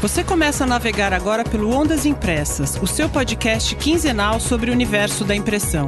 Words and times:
Você 0.00 0.24
começa 0.24 0.64
a 0.64 0.66
navegar 0.66 1.12
agora 1.12 1.44
pelo 1.44 1.76
Ondas 1.76 2.06
Impressas, 2.06 2.74
o 2.80 2.86
seu 2.86 3.06
podcast 3.06 3.76
quinzenal 3.76 4.40
sobre 4.40 4.70
o 4.70 4.72
universo 4.72 5.26
da 5.26 5.36
impressão. 5.36 5.86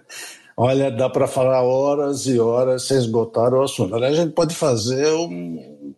Olha, 0.57 0.91
dá 0.91 1.09
para 1.09 1.27
falar 1.27 1.63
horas 1.63 2.27
e 2.27 2.37
horas 2.37 2.87
sem 2.87 2.97
esgotar 2.97 3.53
o 3.53 3.63
assunto. 3.63 3.95
Aliás, 3.95 4.19
a 4.19 4.23
gente 4.23 4.33
pode 4.33 4.53
fazer 4.53 5.13
um, 5.13 5.95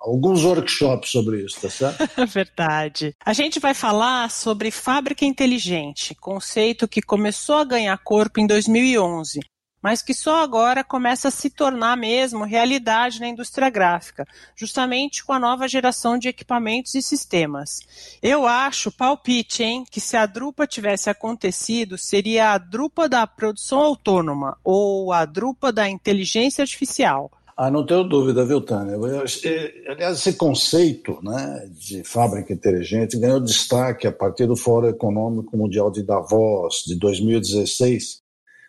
alguns 0.00 0.44
workshops 0.44 1.10
sobre 1.10 1.44
isso, 1.44 1.60
tá 1.60 1.70
certo? 1.70 2.08
Verdade. 2.26 3.14
A 3.24 3.32
gente 3.32 3.60
vai 3.60 3.74
falar 3.74 4.30
sobre 4.30 4.70
fábrica 4.70 5.24
inteligente, 5.24 6.14
conceito 6.14 6.88
que 6.88 7.02
começou 7.02 7.56
a 7.56 7.64
ganhar 7.64 7.96
corpo 7.98 8.40
em 8.40 8.46
2011 8.46 9.40
mas 9.82 10.02
que 10.02 10.12
só 10.12 10.42
agora 10.42 10.84
começa 10.84 11.28
a 11.28 11.30
se 11.30 11.48
tornar 11.48 11.96
mesmo 11.96 12.44
realidade 12.44 13.20
na 13.20 13.28
indústria 13.28 13.70
gráfica, 13.70 14.26
justamente 14.54 15.24
com 15.24 15.32
a 15.32 15.38
nova 15.38 15.66
geração 15.66 16.18
de 16.18 16.28
equipamentos 16.28 16.94
e 16.94 17.02
sistemas. 17.02 17.80
Eu 18.22 18.46
acho, 18.46 18.92
palpite, 18.92 19.62
hein, 19.62 19.84
que 19.90 20.00
se 20.00 20.16
a 20.16 20.26
drupa 20.26 20.66
tivesse 20.66 21.08
acontecido, 21.08 21.96
seria 21.96 22.52
a 22.52 22.58
drupa 22.58 23.08
da 23.08 23.26
produção 23.26 23.80
autônoma 23.80 24.58
ou 24.62 25.12
a 25.12 25.24
drupa 25.24 25.72
da 25.72 25.88
inteligência 25.88 26.62
artificial. 26.62 27.30
Ah, 27.62 27.70
não 27.70 27.84
tenho 27.84 28.04
dúvida, 28.04 28.42
viu, 28.42 28.62
Tânia? 28.62 28.96
Aliás, 29.86 30.16
esse 30.16 30.32
conceito 30.32 31.18
né, 31.22 31.70
de 31.70 32.02
fábrica 32.02 32.54
inteligente 32.54 33.18
ganhou 33.18 33.38
destaque 33.38 34.06
a 34.06 34.12
partir 34.12 34.46
do 34.46 34.56
Fórum 34.56 34.88
Econômico 34.88 35.58
Mundial 35.58 35.90
de 35.90 36.02
Davos, 36.02 36.82
de 36.86 36.98
2016, 36.98 38.22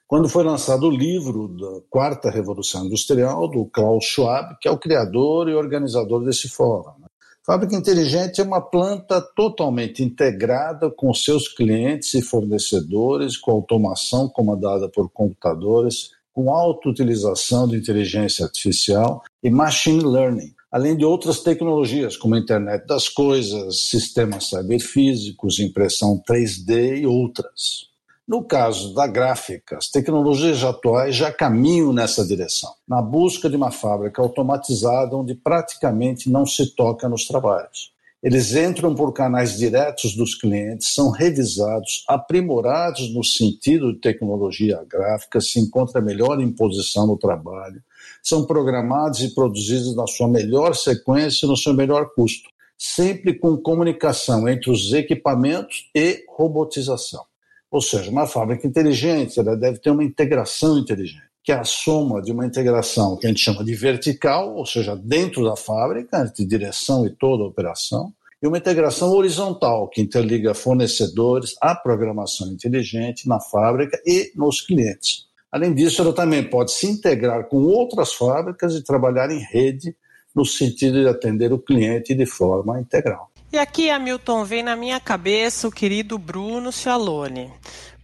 quando 0.05 0.27
foi 0.27 0.43
lançado 0.43 0.87
o 0.87 0.91
livro 0.91 1.47
da 1.47 1.79
Quarta 1.89 2.29
Revolução 2.29 2.85
Industrial, 2.85 3.47
do 3.47 3.63
Klaus 3.67 4.03
Schwab, 4.03 4.57
que 4.59 4.67
é 4.67 4.71
o 4.71 4.77
criador 4.77 5.47
e 5.47 5.55
organizador 5.55 6.25
desse 6.25 6.49
fórum. 6.49 6.91
Né? 6.99 7.07
Fábrica 7.45 7.77
inteligente 7.77 8.41
é 8.41 8.43
uma 8.43 8.59
planta 8.59 9.21
totalmente 9.21 10.03
integrada 10.03 10.91
com 10.91 11.13
seus 11.13 11.47
clientes 11.47 12.13
e 12.13 12.21
fornecedores, 12.21 13.37
com 13.37 13.51
automação 13.51 14.27
comandada 14.27 14.89
por 14.89 15.09
computadores, 15.09 16.09
com 16.33 16.51
alta 16.51 16.89
utilização 16.89 17.67
de 17.67 17.77
inteligência 17.77 18.45
artificial 18.45 19.23
e 19.43 19.49
machine 19.49 20.03
learning, 20.03 20.53
além 20.71 20.95
de 20.95 21.03
outras 21.03 21.41
tecnologias 21.41 22.15
como 22.15 22.35
a 22.35 22.39
internet 22.39 22.85
das 22.87 23.09
coisas, 23.09 23.89
sistemas 23.89 24.49
cyberfísicos, 24.49 25.59
impressão 25.59 26.21
3D 26.27 27.01
e 27.01 27.05
outras. 27.05 27.91
No 28.27 28.43
caso 28.43 28.93
da 28.93 29.07
gráfica, 29.07 29.77
as 29.77 29.89
tecnologias 29.89 30.63
atuais 30.63 31.15
já 31.15 31.33
caminham 31.33 31.91
nessa 31.91 32.25
direção, 32.25 32.71
na 32.87 33.01
busca 33.01 33.49
de 33.49 33.57
uma 33.57 33.71
fábrica 33.71 34.21
automatizada 34.21 35.17
onde 35.17 35.35
praticamente 35.35 36.29
não 36.29 36.45
se 36.45 36.73
toca 36.73 37.09
nos 37.09 37.27
trabalhos. 37.27 37.91
Eles 38.21 38.53
entram 38.53 38.93
por 38.93 39.11
canais 39.13 39.57
diretos 39.57 40.15
dos 40.15 40.35
clientes, 40.35 40.93
são 40.93 41.09
revisados, 41.09 42.03
aprimorados 42.07 43.11
no 43.11 43.23
sentido 43.23 43.91
de 43.91 43.99
tecnologia 43.99 44.85
gráfica, 44.87 45.41
se 45.41 45.59
encontra 45.59 45.99
melhor 45.99 46.39
em 46.39 46.51
posição 46.51 47.07
no 47.07 47.17
trabalho, 47.17 47.81
são 48.21 48.45
programados 48.45 49.23
e 49.23 49.33
produzidos 49.33 49.95
na 49.95 50.05
sua 50.05 50.27
melhor 50.27 50.75
sequência 50.75 51.47
e 51.47 51.49
no 51.49 51.57
seu 51.57 51.73
melhor 51.73 52.13
custo, 52.13 52.47
sempre 52.77 53.33
com 53.33 53.57
comunicação 53.57 54.47
entre 54.47 54.69
os 54.69 54.93
equipamentos 54.93 55.89
e 55.95 56.23
robotização. 56.29 57.25
Ou 57.71 57.81
seja, 57.81 58.11
uma 58.11 58.27
fábrica 58.27 58.67
inteligente 58.67 59.39
ela 59.39 59.55
deve 59.57 59.79
ter 59.79 59.89
uma 59.89 60.03
integração 60.03 60.77
inteligente, 60.77 61.30
que 61.43 61.51
é 61.51 61.55
a 61.55 61.63
soma 61.63 62.21
de 62.21 62.31
uma 62.31 62.45
integração 62.45 63.17
que 63.17 63.25
a 63.25 63.29
gente 63.29 63.41
chama 63.41 63.63
de 63.63 63.73
vertical, 63.73 64.55
ou 64.55 64.65
seja, 64.65 64.95
dentro 64.95 65.43
da 65.43 65.55
fábrica, 65.55 66.31
de 66.35 66.45
direção 66.45 67.05
e 67.05 67.09
toda 67.09 67.43
a 67.43 67.47
operação, 67.47 68.13
e 68.41 68.47
uma 68.47 68.57
integração 68.57 69.11
horizontal, 69.11 69.87
que 69.87 70.01
interliga 70.01 70.53
fornecedores, 70.53 71.55
a 71.61 71.75
programação 71.75 72.51
inteligente 72.51 73.27
na 73.27 73.39
fábrica 73.39 74.01
e 74.05 74.31
nos 74.35 74.61
clientes. 74.61 75.27
Além 75.51 75.73
disso, 75.73 76.01
ela 76.01 76.13
também 76.13 76.43
pode 76.43 76.71
se 76.71 76.87
integrar 76.87 77.47
com 77.47 77.57
outras 77.57 78.13
fábricas 78.13 78.73
e 78.73 78.83
trabalhar 78.83 79.29
em 79.29 79.39
rede 79.39 79.95
no 80.33 80.45
sentido 80.45 81.01
de 81.01 81.07
atender 81.07 81.51
o 81.51 81.59
cliente 81.59 82.15
de 82.15 82.25
forma 82.25 82.79
integral. 82.79 83.29
E 83.53 83.57
aqui, 83.57 83.89
Hamilton, 83.89 84.45
vem 84.45 84.63
na 84.63 84.77
minha 84.77 84.97
cabeça 84.97 85.67
o 85.67 85.71
querido 85.71 86.17
Bruno 86.17 86.71
Cialone. 86.71 87.51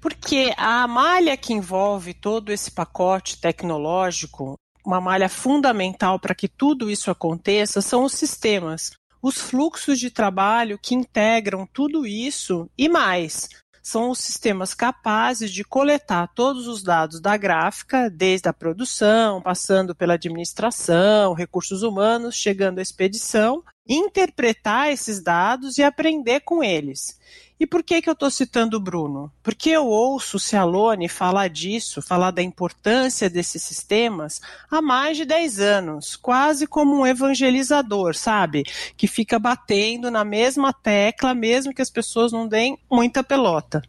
Porque 0.07 0.53
a 0.56 0.88
malha 0.88 1.35
que 1.35 1.51
envolve 1.51 2.13
todo 2.13 2.50
esse 2.50 2.72
pacote 2.72 3.41
tecnológico, 3.41 4.57
uma 4.85 5.01
malha 5.01 5.28
fundamental 5.28 6.18
para 6.18 6.34
que 6.34 6.47
tudo 6.47 6.90
isso 6.90 7.12
aconteça, 7.12 7.81
são 7.81 8.06
os 8.06 8.13
sistemas. 8.13 8.91
Os 9.22 9.38
fluxos 9.38 10.00
de 10.00 10.09
trabalho 10.09 10.79
que 10.81 10.95
integram 10.95 11.68
tudo 11.73 12.07
isso 12.07 12.69
e 12.78 12.88
mais, 12.88 13.50
são 13.84 14.09
os 14.09 14.19
sistemas 14.19 14.73
capazes 14.73 15.51
de 15.51 15.66
coletar 15.66 16.31
todos 16.34 16.69
os 16.69 16.81
dados 16.81 17.19
da 17.19 17.35
gráfica, 17.35 18.09
desde 18.09 18.47
a 18.47 18.53
produção, 18.53 19.41
passando 19.41 19.94
pela 19.94 20.13
administração, 20.13 21.34
recursos 21.34 21.84
humanos, 21.84 22.34
chegando 22.34 22.79
à 22.79 22.81
expedição, 22.81 23.62
interpretar 23.88 24.92
esses 24.92 25.22
dados 25.22 25.78
e 25.78 25.84
aprender 25.84 26.42
com 26.42 26.64
eles. 26.64 27.18
E 27.59 27.66
por 27.66 27.81
que, 27.81 28.02
que 28.02 28.09
eu 28.09 28.14
estou 28.14 28.30
citando 28.30 28.78
o 28.78 28.80
Bruno? 28.80 29.31
Porque 29.42 29.72
eu 29.72 29.88
ouço 29.88 30.38
o 30.38 30.40
Cialone 30.40 31.09
falar 31.09 31.48
disso, 31.48 32.03
falar 32.03 32.30
da 32.30 32.44
importância 32.44 33.30
desses 33.30 33.64
sistemas 33.64 34.40
há 34.70 34.80
mais 34.80 35.18
de 35.18 35.25
10 35.25 35.59
anos, 35.59 36.16
quase 36.16 36.68
como 36.68 37.00
um 37.00 37.08
evangelizador, 37.08 38.16
sabe? 38.16 38.64
Que 38.95 39.07
fica 39.07 39.39
batendo 39.39 40.12
na 40.12 40.24
mesma 40.24 40.72
tecla, 40.72 41.34
mesmo 41.34 41.74
que 41.74 41.81
as 41.81 41.89
pessoas 41.89 42.31
não 42.31 42.48
deem 42.48 42.78
muita 42.92 43.24
pelota. 43.24 43.81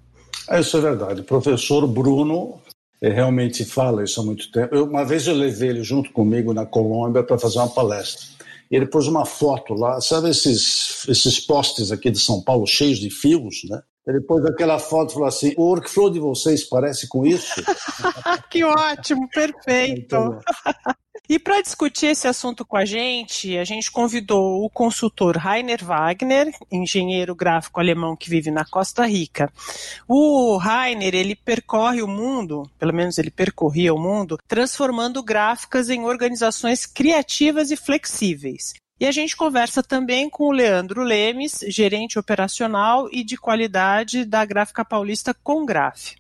É, 0.48 0.60
isso 0.60 0.78
é 0.78 0.80
verdade. 0.80 1.20
O 1.20 1.24
professor 1.24 1.86
Bruno 1.86 2.62
realmente 3.02 3.66
fala 3.66 4.02
isso 4.02 4.18
há 4.18 4.24
muito 4.24 4.50
tempo. 4.50 4.74
Eu, 4.74 4.84
uma 4.84 5.04
vez 5.04 5.26
eu 5.26 5.34
levei 5.34 5.68
ele 5.68 5.82
junto 5.82 6.10
comigo 6.10 6.54
na 6.54 6.64
Colômbia 6.64 7.22
para 7.22 7.38
fazer 7.38 7.58
uma 7.58 7.68
palestra 7.68 8.38
ele 8.76 8.86
pôs 8.86 9.06
uma 9.06 9.24
foto 9.24 9.74
lá, 9.74 10.00
sabe 10.00 10.30
esses, 10.30 11.06
esses 11.08 11.40
postes 11.40 11.90
aqui 11.90 12.10
de 12.10 12.18
São 12.18 12.42
Paulo 12.42 12.66
cheios 12.66 12.98
de 12.98 13.10
fios, 13.10 13.62
né? 13.64 13.80
Ele 14.06 14.22
pôs 14.22 14.44
aquela 14.46 14.78
foto 14.78 15.10
e 15.10 15.12
falou 15.14 15.28
assim: 15.28 15.52
o 15.56 15.64
workflow 15.64 16.10
de 16.10 16.18
vocês 16.18 16.64
parece 16.64 17.06
com 17.08 17.26
isso? 17.26 17.62
que 18.50 18.64
ótimo, 18.64 19.28
perfeito. 19.28 20.38
E 21.28 21.38
para 21.38 21.60
discutir 21.60 22.06
esse 22.06 22.26
assunto 22.26 22.64
com 22.64 22.74
a 22.74 22.86
gente, 22.86 23.58
a 23.58 23.64
gente 23.64 23.90
convidou 23.90 24.64
o 24.64 24.70
consultor 24.70 25.36
Rainer 25.36 25.84
Wagner, 25.84 26.50
engenheiro 26.72 27.34
gráfico 27.34 27.78
alemão 27.78 28.16
que 28.16 28.30
vive 28.30 28.50
na 28.50 28.64
Costa 28.64 29.04
Rica. 29.04 29.52
O 30.08 30.56
Rainer, 30.56 31.14
ele 31.14 31.36
percorre 31.36 32.00
o 32.00 32.08
mundo, 32.08 32.62
pelo 32.78 32.94
menos 32.94 33.18
ele 33.18 33.30
percorria 33.30 33.92
o 33.92 34.00
mundo, 34.00 34.38
transformando 34.48 35.22
gráficas 35.22 35.90
em 35.90 36.02
organizações 36.06 36.86
criativas 36.86 37.70
e 37.70 37.76
flexíveis. 37.76 38.72
E 38.98 39.04
a 39.04 39.12
gente 39.12 39.36
conversa 39.36 39.82
também 39.82 40.30
com 40.30 40.44
o 40.44 40.52
Leandro 40.52 41.02
Lemes, 41.02 41.60
gerente 41.68 42.18
operacional 42.18 43.06
e 43.12 43.22
de 43.22 43.36
qualidade 43.36 44.24
da 44.24 44.46
Gráfica 44.46 44.82
Paulista 44.82 45.34
Congraf. 45.34 46.16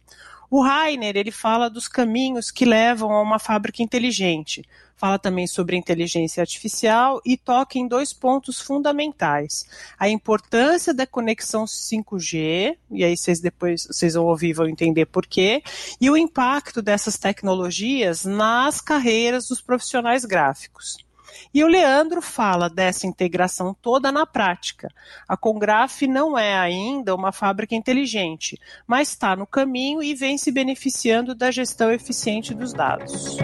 O 0.50 0.62
Rainer, 0.62 1.16
ele 1.16 1.30
fala 1.30 1.68
dos 1.68 1.88
caminhos 1.88 2.50
que 2.50 2.64
levam 2.64 3.12
a 3.12 3.20
uma 3.20 3.38
fábrica 3.38 3.82
inteligente. 3.82 4.64
Fala 4.96 5.18
também 5.18 5.46
sobre 5.46 5.76
inteligência 5.76 6.40
artificial 6.40 7.20
e 7.24 7.36
toca 7.36 7.78
em 7.78 7.86
dois 7.86 8.12
pontos 8.12 8.60
fundamentais. 8.60 9.64
A 9.98 10.08
importância 10.08 10.92
da 10.92 11.06
conexão 11.06 11.66
5G, 11.66 12.76
e 12.90 13.04
aí 13.04 13.16
vocês 13.16 13.40
depois 13.40 13.86
vocês 13.86 14.14
vão 14.14 14.24
ouvir 14.24 14.54
vão 14.54 14.68
entender 14.68 15.06
por 15.06 15.26
quê, 15.26 15.62
e 16.00 16.10
o 16.10 16.16
impacto 16.16 16.82
dessas 16.82 17.16
tecnologias 17.16 18.24
nas 18.24 18.80
carreiras 18.80 19.48
dos 19.48 19.60
profissionais 19.60 20.24
gráficos. 20.24 21.07
E 21.52 21.64
o 21.64 21.68
Leandro 21.68 22.20
fala 22.20 22.68
dessa 22.68 23.06
integração 23.06 23.74
toda 23.80 24.12
na 24.12 24.26
prática. 24.26 24.88
A 25.26 25.36
Congraf 25.36 26.02
não 26.06 26.38
é 26.38 26.58
ainda 26.58 27.14
uma 27.14 27.32
fábrica 27.32 27.74
inteligente, 27.74 28.58
mas 28.86 29.10
está 29.10 29.34
no 29.34 29.46
caminho 29.46 30.02
e 30.02 30.14
vem 30.14 30.36
se 30.36 30.52
beneficiando 30.52 31.34
da 31.34 31.50
gestão 31.50 31.90
eficiente 31.90 32.54
dos 32.54 32.72
dados. 32.72 33.38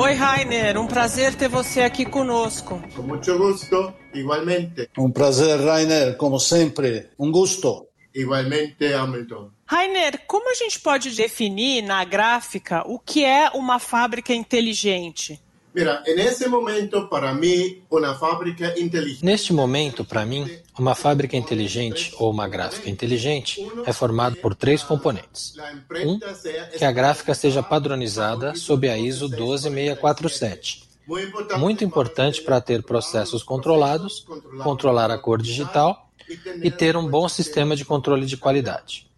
Oi, 0.00 0.14
Rainer, 0.14 0.80
um 0.80 0.86
prazer 0.86 1.34
ter 1.34 1.48
você 1.48 1.82
aqui 1.82 2.06
conosco. 2.06 2.80
Com 2.94 3.02
muito 3.02 3.36
gosto, 3.36 3.92
igualmente. 4.14 4.88
Um 4.96 5.10
prazer, 5.10 5.60
Rainer, 5.60 6.16
como 6.16 6.38
sempre. 6.38 7.10
Um 7.18 7.32
gosto. 7.32 7.87
Igualmente, 8.18 8.92
Hamilton. 8.92 9.48
Rainer, 9.64 10.22
como 10.26 10.50
a 10.50 10.54
gente 10.54 10.80
pode 10.80 11.10
definir 11.10 11.82
na 11.82 12.04
gráfica 12.04 12.82
o 12.84 12.98
que 12.98 13.24
é 13.24 13.48
uma 13.50 13.78
fábrica 13.78 14.34
inteligente? 14.34 15.40
Mira, 15.72 16.02
nesse 16.04 16.48
momento, 16.48 17.06
para 17.06 17.32
mim, 17.32 17.80
uma 17.88 18.16
fábrica 18.16 18.74
inteligente. 18.76 19.24
Neste 19.24 19.52
momento, 19.52 20.04
para 20.04 20.26
mim, 20.26 20.50
uma 20.76 20.96
fábrica 20.96 21.36
inteligente 21.36 22.12
ou 22.18 22.32
uma 22.32 22.48
gráfica 22.48 22.90
inteligente 22.90 23.64
é 23.86 23.92
formada 23.92 24.34
por 24.34 24.52
três 24.52 24.82
componentes. 24.82 25.54
Um, 26.04 26.18
que 26.76 26.84
a 26.84 26.90
gráfica 26.90 27.34
seja 27.34 27.62
padronizada 27.62 28.56
sob 28.56 28.88
a 28.88 28.98
ISO 28.98 29.28
12647. 29.28 30.88
Muito 31.56 31.84
importante 31.84 32.42
para 32.42 32.60
ter 32.60 32.82
processos 32.82 33.44
controlados, 33.44 34.26
controlar 34.64 35.12
a 35.12 35.18
cor 35.18 35.40
digital 35.40 36.07
e 36.62 36.70
ter 36.70 36.96
um 36.96 37.06
bom 37.08 37.28
sistema 37.28 37.76
de 37.76 37.84
controle 37.84 38.26
de 38.26 38.36
qualidade. 38.36 39.08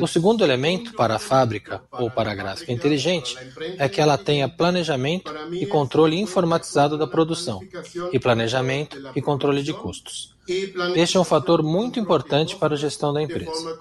O 0.00 0.06
segundo 0.06 0.44
elemento 0.44 0.92
para 0.92 1.16
a 1.16 1.18
fábrica 1.18 1.82
ou 1.92 2.10
para 2.10 2.30
a 2.30 2.34
gráfica 2.34 2.70
inteligente 2.70 3.34
é 3.78 3.88
que 3.88 4.02
ela 4.02 4.18
tenha 4.18 4.46
planejamento 4.46 5.32
e 5.52 5.64
controle 5.64 6.20
informatizado 6.20 6.98
da 6.98 7.06
produção, 7.06 7.62
e 8.12 8.18
planejamento 8.18 8.98
e 9.16 9.22
controle 9.22 9.62
de 9.62 9.72
custos. 9.72 10.36
Este 10.94 11.16
é 11.16 11.20
um 11.20 11.24
fator 11.24 11.62
muito 11.62 11.98
importante 11.98 12.54
para 12.56 12.74
a 12.74 12.76
gestão 12.76 13.14
da 13.14 13.22
empresa. 13.22 13.78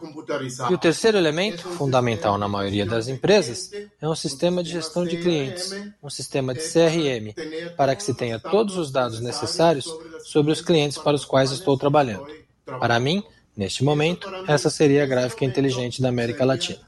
E 0.69 0.73
o 0.73 0.77
terceiro 0.77 1.18
elemento, 1.18 1.63
fundamental 1.63 2.38
na 2.38 2.47
maioria 2.47 2.85
das 2.85 3.09
empresas, 3.09 3.69
é 4.01 4.07
um 4.07 4.15
sistema 4.15 4.63
de 4.63 4.71
gestão 4.71 5.06
de 5.06 5.18
clientes, 5.18 5.73
um 6.01 6.09
sistema 6.09 6.53
de 6.53 6.62
CRM, 6.62 7.33
para 7.75 7.95
que 7.95 8.03
se 8.03 8.13
tenha 8.13 8.39
todos 8.39 8.77
os 8.77 8.91
dados 8.91 9.19
necessários 9.19 9.94
sobre 10.23 10.53
os 10.53 10.62
clientes 10.62 10.97
para 10.97 11.15
os 11.15 11.25
quais 11.25 11.51
estou 11.51 11.77
trabalhando. 11.77 12.27
Para 12.80 13.00
mim, 13.00 13.24
neste 13.56 13.84
momento, 13.84 14.28
essa 14.48 14.69
seria 14.69 15.04
a 15.04 15.08
gráfica 15.08 15.46
inteligente 15.46 16.02
da 16.02 16.10
América 16.10 16.46
Latina. 16.46 16.80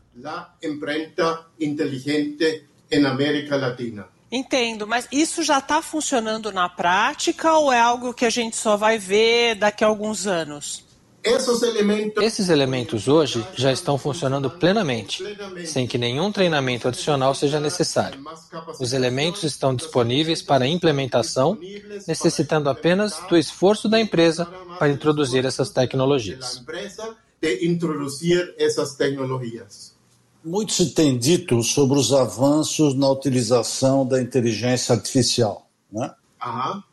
Entendo, 4.32 4.86
mas 4.86 5.08
isso 5.12 5.42
já 5.42 5.58
está 5.58 5.82
funcionando 5.82 6.52
na 6.52 6.70
prática 6.70 7.54
ou 7.54 7.72
é 7.72 7.80
algo 7.80 8.14
que 8.14 8.26
a 8.26 8.30
gente 8.30 8.56
só 8.56 8.78
vai 8.78 9.00
ver 9.00 9.56
daqui 9.56 9.84
a 9.84 9.88
alguns 9.88 10.28
anos? 10.28 10.86
Esses 11.24 11.62
elementos, 11.64 12.24
Esses 12.24 12.50
elementos 12.50 13.08
hoje 13.08 13.46
já 13.56 13.72
estão 13.72 13.98
funcionando 13.98 14.50
plenamente, 14.50 15.24
sem 15.66 15.86
que 15.86 15.98
nenhum 15.98 16.32
treinamento 16.32 16.88
adicional 16.88 17.36
seja 17.36 17.60
necessário. 17.60 18.24
Os 18.80 18.94
elementos 18.94 19.44
estão 19.44 19.76
disponíveis 19.76 20.42
para 20.42 20.66
implementação, 20.66 21.58
necessitando 22.08 22.70
apenas 22.70 23.20
do 23.28 23.38
esforço 23.38 23.90
da 23.90 24.00
empresa 24.00 24.46
para 24.78 24.90
introduzir 24.90 25.46
essas 25.46 25.70
tecnologias. 25.70 26.64
de 27.42 27.66
introduzir 27.66 28.54
essas 28.58 28.96
tecnologias. 28.96 29.96
Muito 30.44 30.74
se 30.74 30.92
tem 30.92 31.18
dito 31.18 31.62
sobre 31.64 31.98
os 31.98 32.12
avanços 32.12 32.94
na 32.94 33.10
utilização 33.10 34.06
da 34.06 34.22
inteligência 34.22 34.94
artificial. 34.94 35.70
Né? 35.92 36.12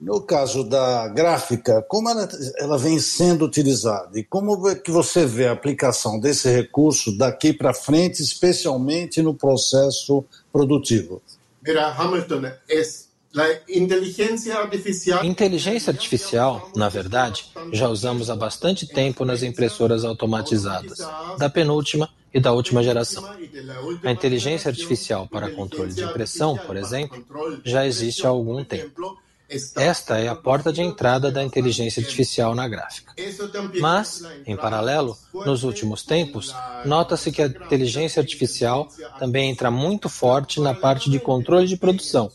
No 0.00 0.20
caso 0.22 0.64
da 0.64 1.08
gráfica, 1.08 1.82
como 1.88 2.08
ela, 2.08 2.28
ela 2.58 2.76
vem 2.76 2.98
sendo 2.98 3.44
utilizada 3.44 4.18
e 4.18 4.24
como 4.24 4.68
é 4.68 4.74
que 4.74 4.90
você 4.90 5.24
vê 5.24 5.46
a 5.46 5.52
aplicação 5.52 6.18
desse 6.18 6.50
recurso 6.50 7.16
daqui 7.16 7.52
para 7.52 7.72
frente, 7.72 8.22
especialmente 8.22 9.22
no 9.22 9.34
processo 9.34 10.24
produtivo? 10.52 11.22
Mira, 11.62 11.88
Hamilton, 11.88 12.52
es 12.68 13.06
la 13.36 13.46
inteligencia 13.68 14.58
artificial. 14.58 15.24
Inteligência 15.24 15.92
artificial, 15.92 16.70
na 16.74 16.88
verdade, 16.88 17.52
já 17.72 17.88
usamos 17.88 18.30
há 18.30 18.36
bastante 18.36 18.86
tempo 18.86 19.24
nas 19.24 19.42
impressoras 19.42 20.04
automatizadas, 20.04 20.98
da 21.38 21.50
penúltima 21.50 22.08
e 22.32 22.40
da 22.40 22.52
última 22.52 22.82
geração. 22.82 23.24
A 24.02 24.10
inteligência 24.10 24.70
artificial 24.70 25.28
para 25.28 25.50
controle 25.50 25.92
de 25.92 26.02
impressão, 26.02 26.56
por 26.56 26.76
exemplo, 26.76 27.22
já 27.64 27.86
existe 27.86 28.26
há 28.26 28.30
algum 28.30 28.64
tempo. 28.64 29.18
Esta 29.76 30.18
é 30.18 30.28
a 30.28 30.34
porta 30.34 30.72
de 30.72 30.82
entrada 30.82 31.30
da 31.30 31.42
inteligência 31.42 32.00
artificial 32.00 32.54
na 32.54 32.66
gráfica. 32.66 33.12
Mas, 33.80 34.22
em 34.44 34.56
paralelo, 34.56 35.16
nos 35.32 35.62
últimos 35.62 36.02
tempos, 36.02 36.54
nota-se 36.84 37.30
que 37.30 37.42
a 37.42 37.46
inteligência 37.46 38.20
artificial 38.20 38.88
também 39.18 39.50
entra 39.50 39.70
muito 39.70 40.08
forte 40.08 40.60
na 40.60 40.74
parte 40.74 41.08
de 41.08 41.20
controle 41.20 41.66
de 41.66 41.76
produção 41.76 42.30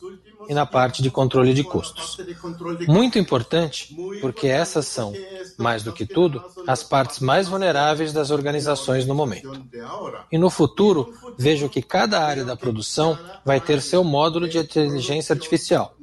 e 0.47 0.53
na 0.53 0.65
parte 0.65 1.01
de 1.01 1.11
controle 1.11 1.53
de 1.53 1.63
custos. 1.63 2.17
Muito 2.88 3.17
importante, 3.19 3.95
porque 4.19 4.47
essas 4.47 4.85
são, 4.88 5.13
mais 5.57 5.83
do 5.83 5.91
que 5.91 6.05
tudo, 6.05 6.43
as 6.67 6.83
partes 6.83 7.19
mais 7.19 7.47
vulneráveis 7.47 8.13
das 8.13 8.31
organizações 8.31 9.05
no 9.05 9.15
momento. 9.15 9.51
E 10.31 10.38
no 10.38 10.49
futuro, 10.49 11.13
vejo 11.38 11.69
que 11.69 11.81
cada 11.81 12.23
área 12.23 12.43
da 12.43 12.55
produção 12.55 13.17
vai 13.45 13.60
ter 13.60 13.81
seu 13.81 14.03
módulo 14.03 14.48
de 14.48 14.57
inteligência 14.57 15.33
artificial. 15.33 15.95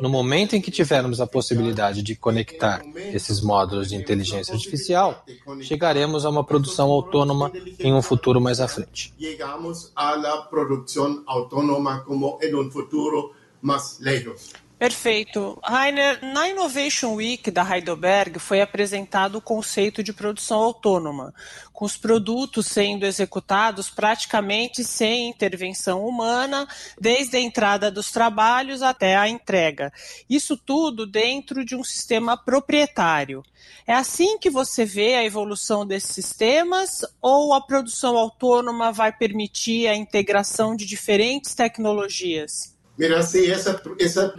No 0.00 0.08
momento 0.08 0.56
em 0.56 0.60
que 0.60 0.70
tivermos 0.70 1.20
a 1.20 1.26
possibilidade 1.26 2.02
de 2.02 2.16
conectar 2.16 2.82
esses 3.12 3.42
módulos 3.42 3.90
de 3.90 3.96
inteligência 3.96 4.54
artificial, 4.54 5.22
chegaremos 5.60 6.24
a 6.24 6.30
uma 6.30 6.42
produção 6.42 6.90
autônoma 6.90 7.52
em 7.78 7.92
um 7.92 8.00
futuro 8.00 8.40
mais 8.40 8.60
à 8.60 8.68
frente. 8.68 9.12
Llegamos 9.18 9.92
a 9.94 10.16
la 10.16 10.48
producción 10.48 11.22
autónoma 11.26 12.04
como 12.04 12.38
en 12.40 12.54
un 12.54 12.70
futuro 12.70 13.32
más 13.60 13.98
lejos. 14.00 14.52
Perfeito. 14.80 15.60
Rainer, 15.62 16.24
na 16.24 16.48
Innovation 16.48 17.12
Week 17.16 17.50
da 17.50 17.62
Heidelberg 17.62 18.38
foi 18.38 18.62
apresentado 18.62 19.36
o 19.36 19.40
conceito 19.42 20.02
de 20.02 20.10
produção 20.10 20.58
autônoma, 20.58 21.34
com 21.70 21.84
os 21.84 21.98
produtos 21.98 22.68
sendo 22.68 23.04
executados 23.04 23.90
praticamente 23.90 24.82
sem 24.82 25.28
intervenção 25.28 26.06
humana, 26.06 26.66
desde 26.98 27.36
a 27.36 27.40
entrada 27.40 27.90
dos 27.90 28.10
trabalhos 28.10 28.80
até 28.80 29.16
a 29.16 29.28
entrega. 29.28 29.92
Isso 30.30 30.56
tudo 30.56 31.06
dentro 31.06 31.62
de 31.62 31.76
um 31.76 31.84
sistema 31.84 32.34
proprietário. 32.34 33.42
É 33.86 33.92
assim 33.92 34.38
que 34.38 34.48
você 34.48 34.86
vê 34.86 35.14
a 35.14 35.24
evolução 35.26 35.86
desses 35.86 36.14
sistemas 36.14 37.04
ou 37.20 37.52
a 37.52 37.60
produção 37.60 38.16
autônoma 38.16 38.92
vai 38.92 39.12
permitir 39.12 39.88
a 39.88 39.94
integração 39.94 40.74
de 40.74 40.86
diferentes 40.86 41.54
tecnologias? 41.54 42.79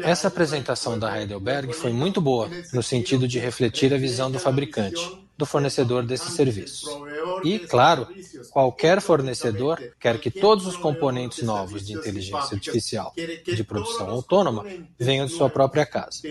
Essa 0.04 0.28
apresentação 0.28 0.98
da 0.98 1.20
Heidelberg 1.20 1.74
foi 1.74 1.92
muito 1.92 2.22
boa, 2.22 2.50
no 2.74 2.84
sentido 2.84 3.28
de 3.28 3.40
refletir 3.40 3.94
a 3.94 3.98
visão 3.98 4.30
do 4.30 4.40
fabricante, 4.40 5.20
do 5.38 5.46
fornecedor 5.46 6.04
desses 6.04 6.34
serviços. 6.34 6.88
E, 7.44 7.60
claro, 7.60 8.08
qualquer 8.52 9.02
fornecedor 9.02 9.82
quer 10.00 10.20
que 10.20 10.30
todos 10.30 10.68
os 10.68 10.78
componentes 10.78 11.42
novos 11.42 11.86
de 11.86 11.94
inteligência 11.94 12.56
artificial 12.56 13.14
de 13.16 13.64
produção 13.64 14.10
autônoma 14.10 14.66
venham 15.00 15.26
de 15.26 15.34
sua 15.34 15.50
própria 15.50 15.86
casa. 15.86 16.22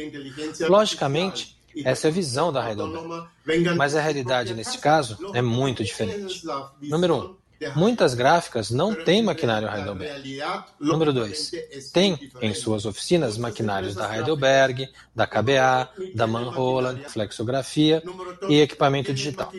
Logicamente, 0.68 1.58
essa 1.84 2.08
é 2.08 2.10
a 2.10 2.12
visão 2.12 2.52
da 2.52 2.68
Heidelberg. 2.68 3.28
Mas 3.76 3.94
a 3.94 4.00
realidade 4.00 4.54
nesse 4.54 4.78
caso 4.78 5.18
é 5.34 5.42
muito 5.42 5.82
diferente. 5.82 6.42
Número 6.80 7.14
um, 7.16 7.36
Muitas 7.76 8.14
gráficas 8.14 8.70
não 8.70 8.94
têm 8.94 9.22
maquinário 9.22 9.68
Heidelberg. 9.68 10.40
Número 10.78 11.12
2. 11.12 11.50
Tem 11.92 12.30
em 12.40 12.54
suas 12.54 12.86
oficinas 12.86 13.36
maquinários 13.36 13.94
da 13.94 14.16
Heidelberg, 14.16 14.88
da 15.14 15.26
KBA, 15.26 15.88
da 16.14 16.26
Manholand, 16.26 17.04
flexografia 17.08 18.02
e 18.48 18.60
equipamento 18.60 19.12
digital. 19.12 19.52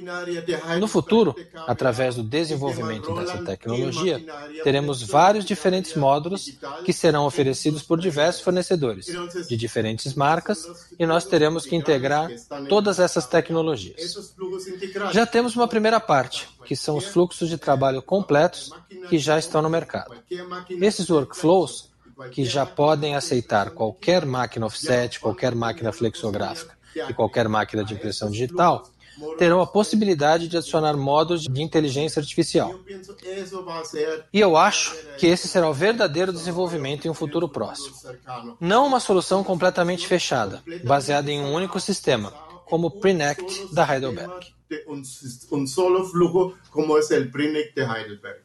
No 0.79 0.87
futuro, 0.87 1.35
através 1.67 2.15
do 2.15 2.23
desenvolvimento 2.23 3.13
dessa 3.13 3.37
tecnologia, 3.43 4.23
teremos 4.63 5.03
vários 5.03 5.45
diferentes 5.45 5.95
módulos 5.95 6.57
que 6.83 6.93
serão 6.93 7.25
oferecidos 7.25 7.83
por 7.83 7.99
diversos 7.99 8.41
fornecedores 8.41 9.07
de 9.47 9.55
diferentes 9.55 10.13
marcas 10.13 10.67
e 10.97 11.05
nós 11.05 11.25
teremos 11.25 11.65
que 11.65 11.75
integrar 11.75 12.29
todas 12.67 12.99
essas 12.99 13.27
tecnologias. 13.27 14.33
Já 15.11 15.25
temos 15.25 15.55
uma 15.55 15.67
primeira 15.67 15.99
parte, 15.99 16.47
que 16.65 16.75
são 16.75 16.97
os 16.97 17.05
fluxos 17.05 17.49
de 17.49 17.57
trabalho 17.57 18.01
completos 18.01 18.71
que 19.09 19.17
já 19.17 19.37
estão 19.37 19.61
no 19.61 19.69
mercado. 19.69 20.15
Esses 20.69 21.09
workflows, 21.09 21.89
que 22.31 22.45
já 22.45 22.65
podem 22.65 23.15
aceitar 23.15 23.71
qualquer 23.71 24.25
máquina 24.25 24.65
offset, 24.65 25.19
qualquer 25.19 25.55
máquina 25.55 25.91
flexográfica 25.91 26.77
e 27.09 27.13
qualquer 27.13 27.47
máquina 27.47 27.83
de 27.83 27.93
impressão 27.93 28.29
digital, 28.29 28.83
terão 29.37 29.61
a 29.61 29.67
possibilidade 29.67 30.47
de 30.47 30.57
adicionar 30.57 30.95
módulos 30.95 31.43
de 31.43 31.61
inteligência 31.61 32.19
artificial. 32.19 32.73
E 34.31 34.39
eu 34.39 34.55
acho 34.55 34.95
que 35.17 35.27
esse 35.27 35.47
será 35.47 35.69
o 35.69 35.73
verdadeiro 35.73 36.31
desenvolvimento 36.31 37.05
em 37.05 37.09
um 37.09 37.13
futuro 37.13 37.47
próximo. 37.47 37.95
Não 38.59 38.85
uma 38.85 38.99
solução 38.99 39.43
completamente 39.43 40.07
fechada, 40.07 40.63
baseada 40.83 41.31
em 41.31 41.41
um 41.41 41.53
único 41.53 41.79
sistema, 41.79 42.31
como 42.65 42.87
o 42.87 42.91
Prenect 42.91 43.73
da 43.73 43.85
Heidelberg. 43.93 44.53
Um 45.51 45.67
solo 45.67 46.05
flujo 46.05 46.55
como 46.71 46.97
é 46.97 47.01
o 47.01 47.31
Prenect 47.31 47.75
de 47.75 47.81
Heidelberg. 47.81 48.41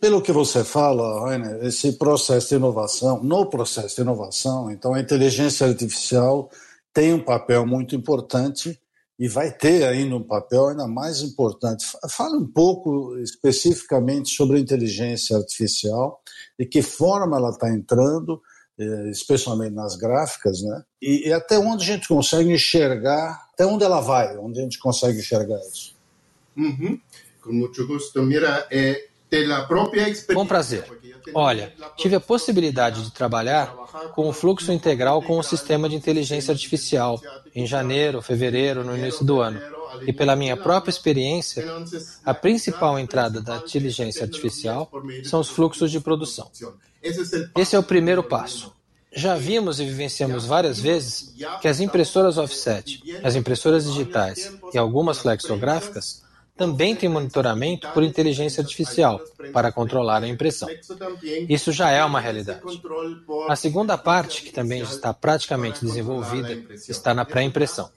Pelo 0.00 0.22
que 0.22 0.32
você 0.32 0.62
fala, 0.62 1.28
Rainer, 1.28 1.64
esse 1.64 1.92
processo 1.92 2.50
de 2.50 2.54
inovação, 2.54 3.22
no 3.22 3.46
processo 3.46 3.96
de 3.96 4.02
inovação, 4.02 4.70
então 4.70 4.94
a 4.94 5.00
inteligência 5.00 5.66
artificial 5.66 6.50
tem 6.94 7.12
um 7.12 7.22
papel 7.22 7.66
muito 7.66 7.94
importante 7.94 8.80
e 9.18 9.28
vai 9.28 9.50
ter 9.50 9.84
ainda 9.84 10.16
um 10.16 10.22
papel 10.22 10.68
ainda 10.68 10.86
mais 10.86 11.20
importante. 11.20 11.84
Fale 12.10 12.36
um 12.36 12.46
pouco 12.46 13.18
especificamente 13.18 14.30
sobre 14.30 14.58
a 14.58 14.60
inteligência 14.60 15.36
artificial, 15.36 16.20
de 16.58 16.66
que 16.66 16.82
forma 16.82 17.36
ela 17.36 17.50
está 17.50 17.70
entrando, 17.70 18.40
eh, 18.78 19.10
especialmente 19.10 19.74
nas 19.74 19.96
gráficas, 19.96 20.60
né? 20.62 20.82
E, 21.00 21.28
e, 21.28 21.32
até 21.32 21.58
onde 21.58 21.82
a 21.82 21.94
gente 21.96 22.08
consegue 22.08 22.52
enxergar, 22.52 23.45
até 23.56 23.64
onde 23.64 23.82
ela 23.82 24.02
vai, 24.02 24.36
onde 24.36 24.60
a 24.60 24.62
gente 24.62 24.78
consegue 24.78 25.18
enxergar 25.18 25.58
isso. 25.60 25.96
Uhum. 26.54 27.00
Com 27.40 27.52
muito 27.52 27.86
gosto. 27.86 28.22
Mira, 28.22 28.68
é, 28.70 29.06
com 30.32 30.46
prazer. 30.46 30.84
Olha, 31.34 31.72
tive 31.96 32.14
a 32.14 32.20
possibilidade 32.20 33.02
de 33.02 33.12
trabalhar 33.12 33.74
com 34.14 34.28
o 34.28 34.32
fluxo 34.32 34.70
integral 34.70 35.22
com 35.22 35.38
o 35.38 35.42
sistema 35.42 35.88
de 35.88 35.96
inteligência 35.96 36.52
artificial 36.52 37.20
em 37.54 37.66
janeiro, 37.66 38.20
fevereiro, 38.20 38.84
no 38.84 38.96
início 38.96 39.24
do 39.24 39.40
ano. 39.40 39.60
E 40.06 40.12
pela 40.12 40.36
minha 40.36 40.56
própria 40.56 40.90
experiência, 40.90 41.64
a 42.24 42.34
principal 42.34 42.98
entrada 42.98 43.40
da 43.40 43.56
inteligência 43.56 44.22
artificial 44.22 44.90
são 45.24 45.40
os 45.40 45.48
fluxos 45.48 45.90
de 45.90 45.98
produção. 45.98 46.50
Esse 47.56 47.74
é 47.74 47.78
o 47.78 47.82
primeiro 47.82 48.22
passo. 48.22 48.75
Já 49.16 49.34
vimos 49.34 49.80
e 49.80 49.84
vivenciamos 49.86 50.44
várias 50.44 50.78
vezes 50.78 51.34
que 51.62 51.66
as 51.66 51.80
impressoras 51.80 52.36
offset, 52.36 53.02
as 53.24 53.34
impressoras 53.34 53.84
digitais 53.84 54.52
e 54.74 54.78
algumas 54.78 55.18
flexográficas 55.18 56.22
também 56.54 56.94
tem 56.94 57.08
monitoramento 57.08 57.88
por 57.92 58.02
inteligência 58.02 58.62
artificial 58.62 59.20
para 59.52 59.72
controlar 59.72 60.22
a 60.22 60.28
impressão. 60.28 60.68
Isso 61.48 61.72
já 61.72 61.90
é 61.90 62.04
uma 62.04 62.20
realidade. 62.20 62.60
A 63.48 63.56
segunda 63.56 63.96
parte, 63.98 64.42
que 64.42 64.52
também 64.52 64.82
está 64.82 65.12
praticamente 65.12 65.84
desenvolvida, 65.84 66.52
está 66.88 67.14
na 67.14 67.24
pré-impressão. 67.24 67.90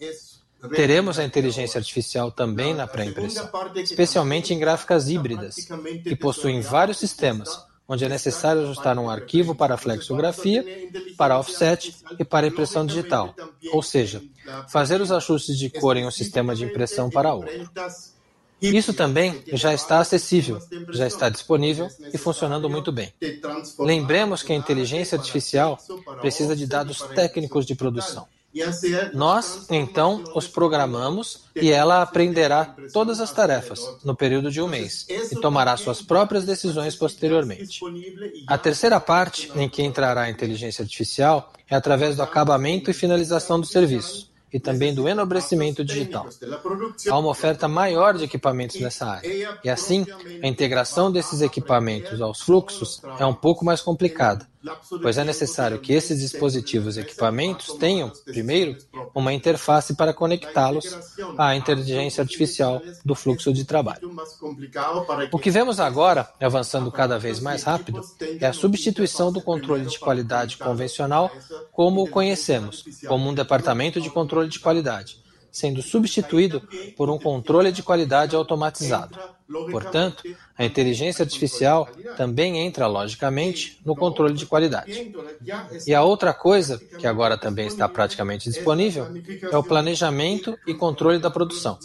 Teremos 0.75 1.17
a 1.17 1.23
inteligência 1.23 1.77
artificial 1.79 2.31
também 2.31 2.73
na 2.73 2.85
pré-impressão, 2.85 3.49
especialmente 3.75 4.53
em 4.53 4.59
gráficas 4.59 5.09
híbridas, 5.09 5.55
que 6.03 6.15
possuem 6.15 6.59
vários 6.59 6.97
sistemas, 6.97 7.63
onde 7.89 8.05
é 8.05 8.10
necessário 8.10 8.62
ajustar 8.62 8.98
um 9.00 9.10
arquivo 9.10 9.55
para 9.55 9.75
flexografia, 9.75 10.63
para 11.17 11.39
offset 11.39 11.96
e 12.19 12.24
para 12.24 12.46
impressão 12.46 12.86
digital, 12.86 13.34
ou 13.74 13.81
seja, 13.81 14.22
fazer 14.69 15.01
os 15.01 15.12
ajustes 15.12 15.58
de 15.58 15.72
cor 15.72 15.98
em 15.98 16.05
um 16.05 16.12
sistema 16.12 16.55
de 16.55 16.63
impressão 16.63 17.10
para 17.10 17.34
outro. 17.34 17.67
Isso 18.62 18.93
também 18.93 19.41
já 19.53 19.74
está 19.74 20.00
acessível, 20.00 20.60
já 20.91 21.08
está 21.08 21.29
disponível 21.29 21.88
e 22.13 22.17
funcionando 22.17 22.69
muito 22.69 22.91
bem. 22.91 23.12
Lembremos 23.79 24.43
que 24.43 24.53
a 24.53 24.55
inteligência 24.55 25.17
artificial 25.17 25.79
precisa 26.22 26.55
de 26.55 26.67
dados 26.67 27.01
técnicos 27.15 27.65
de 27.65 27.74
produção. 27.74 28.27
Nós, 29.13 29.67
então, 29.69 30.23
os 30.35 30.47
programamos 30.47 31.45
e 31.55 31.71
ela 31.71 32.01
aprenderá 32.01 32.75
todas 32.91 33.19
as 33.19 33.31
tarefas 33.31 33.79
no 34.03 34.15
período 34.15 34.49
de 34.49 34.61
um 34.61 34.67
mês 34.67 35.05
e 35.09 35.35
tomará 35.35 35.77
suas 35.77 36.01
próprias 36.01 36.45
decisões 36.45 36.95
posteriormente. 36.95 37.79
A 38.47 38.57
terceira 38.57 38.99
parte 38.99 39.51
em 39.55 39.69
que 39.69 39.83
entrará 39.83 40.23
a 40.23 40.29
inteligência 40.29 40.81
artificial 40.81 41.53
é 41.69 41.75
através 41.75 42.15
do 42.15 42.23
acabamento 42.23 42.89
e 42.89 42.93
finalização 42.93 43.59
do 43.59 43.67
serviço 43.67 44.29
e 44.51 44.59
também 44.59 44.93
do 44.93 45.07
enobrecimento 45.07 45.85
digital. 45.85 46.27
Há 47.07 47.19
uma 47.19 47.29
oferta 47.29 47.67
maior 47.67 48.17
de 48.17 48.23
equipamentos 48.23 48.79
nessa 48.79 49.05
área, 49.05 49.59
e 49.63 49.69
assim, 49.69 50.05
a 50.41 50.47
integração 50.47 51.11
desses 51.11 51.41
equipamentos 51.41 52.19
aos 52.19 52.41
fluxos 52.41 53.01
é 53.19 53.25
um 53.25 53.33
pouco 53.33 53.63
mais 53.63 53.81
complicada, 53.81 54.47
pois 55.01 55.17
é 55.17 55.23
necessário 55.23 55.79
que 55.79 55.93
esses 55.93 56.19
dispositivos 56.19 56.97
e 56.97 57.01
equipamentos 57.01 57.73
tenham, 57.75 58.11
primeiro, 58.25 58.77
uma 59.13 59.33
interface 59.33 59.95
para 59.95 60.13
conectá-los 60.13 60.85
à 61.37 61.55
inteligência 61.55 62.21
artificial 62.21 62.81
do 63.03 63.15
fluxo 63.15 63.53
de 63.53 63.63
trabalho. 63.63 64.11
O 65.31 65.39
que 65.39 65.49
vemos 65.49 65.79
agora, 65.79 66.29
avançando 66.39 66.91
cada 66.91 67.17
vez 67.17 67.39
mais 67.39 67.63
rápido, 67.63 68.01
é 68.39 68.47
a 68.47 68.53
substituição 68.53 69.31
do 69.31 69.41
controle 69.41 69.85
de 69.85 69.97
qualidade 69.99 70.57
convencional 70.57 71.31
como 71.71 72.03
o 72.03 72.09
conhecemos, 72.09 72.83
como 73.07 73.29
um 73.29 73.33
departamento 73.33 74.01
de 74.01 74.09
controle 74.09 74.49
de 74.49 74.59
qualidade 74.59 75.28
sendo 75.51 75.81
substituído 75.81 76.61
por 76.95 77.09
um 77.09 77.17
controle 77.17 77.71
de 77.71 77.83
qualidade 77.83 78.35
automatizado. 78.35 79.17
Portanto, 79.71 80.23
a 80.55 80.63
inteligência 80.63 81.23
artificial 81.23 81.87
também 82.15 82.59
entra 82.59 82.85
logicamente 82.85 83.79
no 83.83 83.95
controle 83.95 84.35
de 84.35 84.45
qualidade. 84.45 85.11
E 85.87 85.93
a 85.93 86.03
outra 86.03 86.33
coisa, 86.33 86.77
que 86.77 87.07
agora 87.07 87.37
também 87.37 87.65
está 87.65 87.89
praticamente 87.89 88.49
disponível, 88.49 89.07
é 89.41 89.57
o 89.57 89.63
planejamento 89.63 90.57
e 90.67 90.73
controle 90.73 91.17
da 91.17 91.31
produção. 91.31 91.79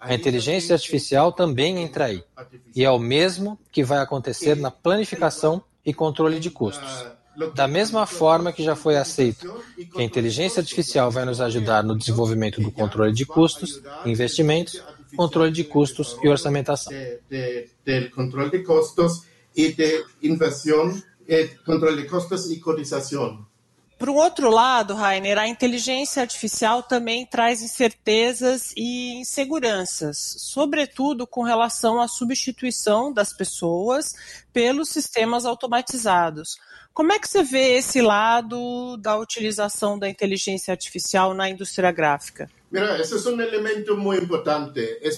A 0.00 0.14
inteligência 0.14 0.74
artificial 0.74 1.32
também 1.32 1.78
entra 1.78 2.06
aí, 2.06 2.24
e 2.74 2.84
é 2.84 2.90
o 2.90 2.98
mesmo 2.98 3.58
que 3.70 3.84
vai 3.84 3.98
acontecer 3.98 4.56
na 4.56 4.70
planificação 4.70 5.62
e 5.84 5.92
controle 5.92 6.38
de 6.38 6.50
custos. 6.50 7.06
Da 7.54 7.68
mesma 7.68 8.06
forma 8.06 8.52
que 8.52 8.62
já 8.62 8.74
foi 8.74 8.96
aceito 8.96 9.54
que 9.92 10.00
a 10.00 10.04
inteligência 10.04 10.60
artificial 10.60 11.10
vai 11.10 11.24
nos 11.24 11.40
ajudar 11.40 11.82
no 11.82 11.96
desenvolvimento 11.96 12.60
do 12.60 12.70
controle 12.72 13.12
de 13.12 13.24
custos, 13.24 13.80
investimentos, 14.04 14.82
controle 15.16 15.52
de 15.52 15.64
custos 15.64 16.16
e 16.22 16.28
orçamentação. 16.28 16.92
Controle 18.14 18.50
de 18.50 18.58
custos 18.62 19.24
e 19.56 19.72
de 19.72 20.04
controle 21.64 22.02
de 22.02 22.08
custos 22.08 22.50
e 22.50 22.58
cotização. 22.58 23.49
Por 24.00 24.08
um 24.08 24.14
outro 24.14 24.48
lado, 24.48 24.94
Rainer, 24.94 25.36
a 25.36 25.46
inteligência 25.46 26.22
artificial 26.22 26.82
também 26.82 27.26
traz 27.26 27.60
incertezas 27.60 28.72
e 28.74 29.12
inseguranças, 29.16 30.36
sobretudo 30.38 31.26
com 31.26 31.42
relação 31.42 32.00
à 32.00 32.08
substituição 32.08 33.12
das 33.12 33.30
pessoas 33.30 34.14
pelos 34.54 34.88
sistemas 34.88 35.44
automatizados. 35.44 36.56
Como 36.94 37.12
é 37.12 37.18
que 37.18 37.28
você 37.28 37.42
vê 37.42 37.76
esse 37.76 38.00
lado 38.00 38.96
da 38.96 39.18
utilização 39.18 39.98
da 39.98 40.08
inteligência 40.08 40.72
artificial 40.72 41.34
na 41.34 41.50
indústria 41.50 41.92
gráfica? 41.92 42.50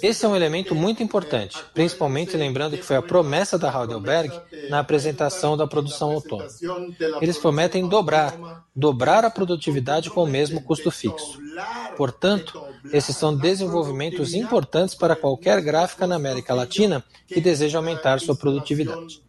Esse 0.02 0.24
é 0.24 0.28
um 0.28 0.34
elemento 0.34 0.74
muito 0.74 1.02
importante, 1.02 1.58
principalmente 1.74 2.34
lembrando 2.34 2.78
que 2.78 2.82
foi 2.82 2.96
a 2.96 3.02
promessa 3.02 3.58
da 3.58 3.68
Heidelberg 3.68 4.32
na 4.70 4.78
apresentação 4.78 5.54
da 5.54 5.66
produção 5.66 6.12
autônoma. 6.12 6.48
Eles 7.20 7.36
prometem 7.36 7.86
dobrar, 7.86 8.64
dobrar 8.74 9.24
a 9.26 9.30
produtividade 9.30 10.08
com 10.08 10.24
o 10.24 10.26
mesmo 10.26 10.62
custo 10.62 10.90
fixo. 10.90 11.38
Portanto, 11.94 12.62
esses 12.90 13.14
são 13.14 13.36
desenvolvimentos 13.36 14.32
importantes 14.32 14.94
para 14.94 15.14
qualquer 15.14 15.60
gráfica 15.60 16.06
na 16.06 16.16
América 16.16 16.54
Latina 16.54 17.04
que 17.26 17.40
deseja 17.40 17.78
aumentar 17.78 18.18
sua 18.18 18.34
produtividade. 18.34 19.22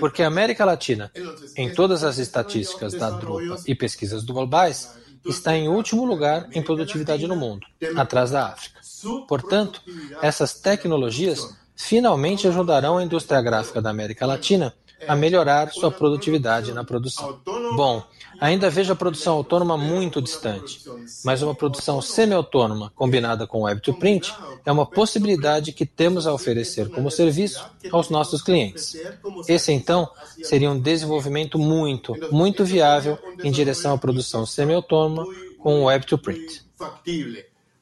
Porque 0.00 0.22
a 0.22 0.28
América 0.28 0.64
Latina, 0.64 1.12
em 1.54 1.70
todas 1.72 2.02
as 2.04 2.16
estatísticas 2.16 2.94
da 2.94 3.10
Drupa 3.10 3.58
e 3.66 3.74
pesquisas 3.74 4.24
globais, 4.24 4.98
está 5.26 5.56
em 5.56 5.68
último 5.68 6.04
lugar 6.04 6.48
em 6.52 6.62
produtividade 6.62 7.26
no 7.26 7.36
mundo, 7.36 7.66
atrás 7.96 8.30
da 8.30 8.48
África. 8.48 8.80
Portanto, 9.26 9.82
essas 10.20 10.54
tecnologias 10.54 11.56
finalmente 11.76 12.46
ajudarão 12.46 12.98
a 12.98 13.02
indústria 13.02 13.40
gráfica 13.40 13.80
da 13.80 13.90
América 13.90 14.26
Latina 14.26 14.74
a 15.08 15.16
melhorar 15.16 15.72
sua 15.72 15.90
produtividade 15.90 16.72
na 16.72 16.84
produção. 16.84 17.40
Bom, 17.74 18.04
ainda 18.40 18.70
vejo 18.70 18.92
a 18.92 18.96
produção 18.96 19.34
autônoma 19.34 19.76
muito 19.76 20.20
distante, 20.22 20.82
mas 21.24 21.42
uma 21.42 21.54
produção 21.54 22.00
semi-autônoma 22.00 22.90
combinada 22.94 23.46
com 23.46 23.62
web 23.62 23.80
to 23.80 23.94
print 23.94 24.32
é 24.64 24.72
uma 24.72 24.86
possibilidade 24.86 25.72
que 25.72 25.84
temos 25.84 26.26
a 26.26 26.32
oferecer 26.32 26.88
como 26.88 27.10
serviço 27.10 27.64
aos 27.92 28.08
nossos 28.08 28.42
clientes. 28.42 28.96
Esse 29.46 29.72
então 29.72 30.10
seria 30.42 30.70
um 30.70 30.80
desenvolvimento 30.80 31.58
muito, 31.58 32.16
muito 32.32 32.64
viável 32.64 33.18
em 33.42 33.50
direção 33.50 33.94
à 33.94 33.98
produção 33.98 34.46
semi-autônoma 34.46 35.26
com 35.58 35.84
web 35.84 36.06
to 36.06 36.18
print. 36.18 36.64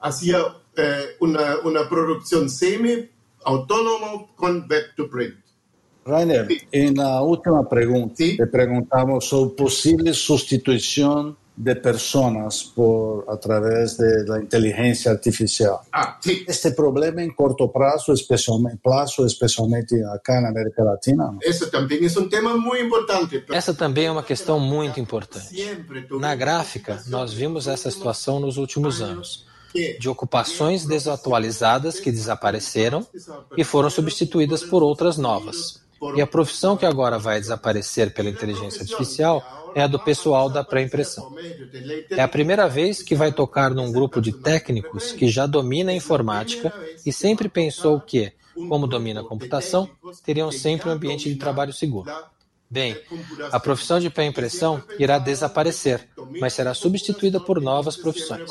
Hacia 0.00 0.54
eh, 0.76 1.16
una, 1.20 1.58
una 1.64 1.88
producción 1.88 2.48
semi-autónoma 2.48 4.26
Rainer, 6.08 6.46
em 6.72 6.92
na 6.92 7.20
última 7.20 7.64
pergunta, 7.64 8.16
sí. 8.16 8.36
te 8.36 8.46
perguntamos 8.46 9.26
sobre 9.26 9.54
possível 9.54 10.12
substituição 10.14 11.36
de 11.58 11.74
pessoas 11.74 12.62
por 12.62 13.24
através 13.28 13.96
da 13.96 14.40
inteligência 14.40 15.10
artificial. 15.10 15.84
Ah, 15.92 16.16
sí. 16.20 16.44
Este 16.46 16.70
problema 16.70 17.20
em 17.20 17.30
curto 17.30 17.68
prazo, 17.68 18.12
especialmente 18.12 18.78
prazo, 18.80 19.26
especialmente 19.26 20.00
acá 20.04 20.40
na 20.40 20.50
América 20.50 20.84
Latina. 20.84 21.36
Esse 21.42 21.68
também 21.68 21.98
é 22.06 22.20
um 22.20 22.28
tema 22.28 22.56
muito 22.56 22.84
importante. 22.84 23.44
Essa 23.50 23.74
também 23.74 24.06
é 24.06 24.10
uma 24.10 24.22
questão 24.22 24.60
muito 24.60 25.00
importante. 25.00 25.56
Na 26.20 26.34
gráfica, 26.36 27.02
nós 27.08 27.32
vimos 27.32 27.66
essa 27.66 27.90
situação 27.90 28.38
nos 28.38 28.56
últimos 28.56 29.02
anos 29.02 29.48
de 29.98 30.08
ocupações 30.08 30.86
desatualizadas 30.86 32.00
que 32.00 32.10
desapareceram 32.10 33.06
e 33.56 33.64
foram 33.64 33.90
substituídas 33.90 34.62
por 34.62 34.82
outras 34.82 35.18
novas. 35.18 35.87
E 36.14 36.20
a 36.20 36.26
profissão 36.26 36.76
que 36.76 36.86
agora 36.86 37.18
vai 37.18 37.40
desaparecer 37.40 38.12
pela 38.12 38.28
inteligência 38.28 38.82
artificial 38.82 39.72
é 39.74 39.82
a 39.82 39.86
do 39.86 39.98
pessoal 39.98 40.48
da 40.48 40.64
pré-impressão. 40.64 41.34
É 42.10 42.22
a 42.22 42.28
primeira 42.28 42.68
vez 42.68 43.02
que 43.02 43.14
vai 43.14 43.32
tocar 43.32 43.70
num 43.70 43.92
grupo 43.92 44.20
de 44.20 44.32
técnicos 44.32 45.12
que 45.12 45.28
já 45.28 45.46
domina 45.46 45.90
a 45.90 45.94
informática 45.94 46.72
e 47.04 47.12
sempre 47.12 47.48
pensou 47.48 48.00
que, 48.00 48.32
como 48.68 48.86
domina 48.86 49.20
a 49.20 49.24
computação, 49.24 49.88
teriam 50.24 50.50
sempre 50.50 50.88
um 50.88 50.92
ambiente 50.92 51.28
de 51.28 51.36
trabalho 51.36 51.72
seguro. 51.72 52.10
Bem, 52.70 52.96
a 53.50 53.58
profissão 53.58 53.98
de 53.98 54.10
pré-impressão 54.10 54.82
irá 54.98 55.18
desaparecer, 55.18 56.06
mas 56.38 56.52
será 56.52 56.74
substituída 56.74 57.40
por 57.40 57.62
novas 57.62 57.96
profissões. 57.96 58.50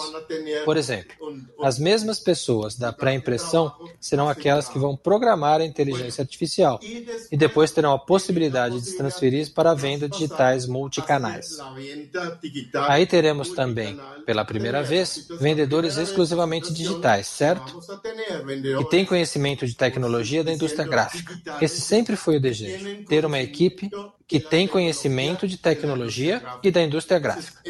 Por 0.66 0.76
exemplo, 0.76 1.14
as 1.62 1.78
mesmas 1.78 2.20
pessoas 2.20 2.76
da 2.76 2.92
pré-impressão 2.92 3.72
serão 4.00 4.28
aquelas 4.28 4.68
que 4.68 4.80
vão 4.80 4.98
programar 4.98 5.62
a 5.62 5.66
inteligência 5.66 6.24
artificial 6.24 6.80
e 7.32 7.38
depois 7.38 7.72
terão 7.72 7.94
a 7.94 8.00
possibilidade 8.00 8.82
de 8.82 8.88
se 8.88 8.98
transferir 8.98 9.54
para 9.54 9.72
a 9.72 9.76
venda 9.76 10.10
digitais 10.10 10.66
multicanais. 10.66 11.58
Aí 12.88 13.06
teremos 13.06 13.50
também, 13.50 14.00
pela 14.26 14.44
primeira 14.44 14.82
vez, 14.82 15.28
vendedores 15.40 15.98
exclusivamente 15.98 16.74
digitais, 16.74 17.28
certo? 17.28 17.80
E 18.82 18.86
tem 18.86 19.06
conhecimento 19.06 19.68
de 19.68 19.76
tecnologia 19.76 20.44
da 20.44 20.52
indústria 20.52 20.88
gráfica. 20.88 21.40
Esse 21.62 21.82
sempre 21.82 22.16
foi 22.16 22.38
o 22.38 22.42
desejo, 22.42 23.06
ter 23.06 23.24
uma 23.24 23.40
equipe 23.40 23.90
que 24.28 24.40
tem 24.40 24.68
conhecimento 24.68 25.48
de 25.48 25.58
tecnologia 25.58 26.44
e 26.62 26.70
da 26.70 26.82
indústria 26.82 27.20
gráfica. 27.20 27.62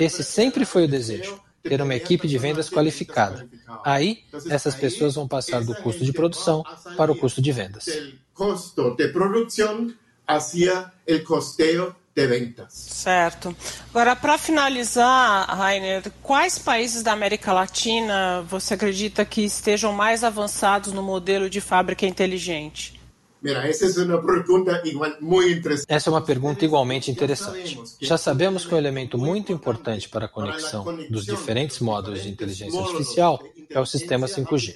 Esse 0.00 0.24
sempre 0.24 0.64
foi 0.64 0.84
o 0.84 0.88
desejo, 0.88 1.40
ter 1.62 1.80
uma 1.80 1.94
equipe 1.94 2.26
de 2.26 2.38
vendas 2.38 2.68
qualificada. 2.68 3.48
Aí, 3.84 4.24
essas 4.48 4.74
pessoas 4.74 5.14
vão 5.14 5.28
passar 5.28 5.62
do 5.62 5.74
custo 5.76 6.04
de 6.04 6.12
produção 6.12 6.64
para 6.96 7.12
o 7.12 7.16
custo 7.16 7.40
de 7.40 7.52
vendas. 7.52 7.86
custo 8.34 8.96
de 8.96 9.08
produção 9.08 9.92
hacia 10.26 10.90
el 11.06 11.22
costeo 11.24 11.94
de 12.14 12.26
ventas. 12.26 12.72
Certo. 12.72 13.54
Agora, 13.90 14.16
para 14.16 14.38
finalizar, 14.38 15.46
Rainer, 15.56 16.10
quais 16.22 16.58
países 16.58 17.02
da 17.02 17.12
América 17.12 17.52
Latina 17.52 18.42
você 18.48 18.74
acredita 18.74 19.24
que 19.24 19.42
estejam 19.42 19.92
mais 19.92 20.24
avançados 20.24 20.92
no 20.92 21.02
modelo 21.02 21.48
de 21.48 21.60
fábrica 21.60 22.06
inteligente? 22.06 22.99
Mira, 23.42 23.66
essa 23.66 23.86
é 23.86 24.04
uma 24.04 24.22
pergunta 24.22 24.82
igual, 24.84 25.10
muito 25.20 25.48
interessante. 25.48 25.86
Essa 25.88 26.10
é 26.10 26.12
uma 26.12 26.20
pergunta 26.20 26.64
igualmente 26.64 27.10
interessante. 27.10 27.80
Já 28.00 28.18
sabemos 28.18 28.66
que 28.66 28.74
um 28.74 28.78
elemento 28.78 29.16
muito 29.16 29.52
importante 29.52 30.08
para 30.08 30.26
a 30.26 30.28
conexão 30.28 30.84
dos 31.08 31.24
diferentes 31.24 31.80
módulos 31.80 32.22
de 32.22 32.28
inteligência 32.28 32.80
artificial 32.80 33.42
é 33.70 33.80
o 33.80 33.86
sistema 33.86 34.26
5G. 34.26 34.74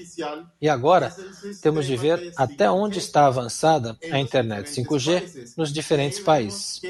E 0.62 0.68
agora 0.68 1.14
temos 1.61 1.85
de 1.85 1.96
ver 1.96 2.33
até 2.37 2.70
onde 2.70 2.98
está 2.98 3.27
avançada 3.27 3.98
a 4.11 4.18
internet 4.18 4.70
5G 4.70 5.55
nos 5.57 5.72
diferentes 5.72 6.20
países. 6.20 6.81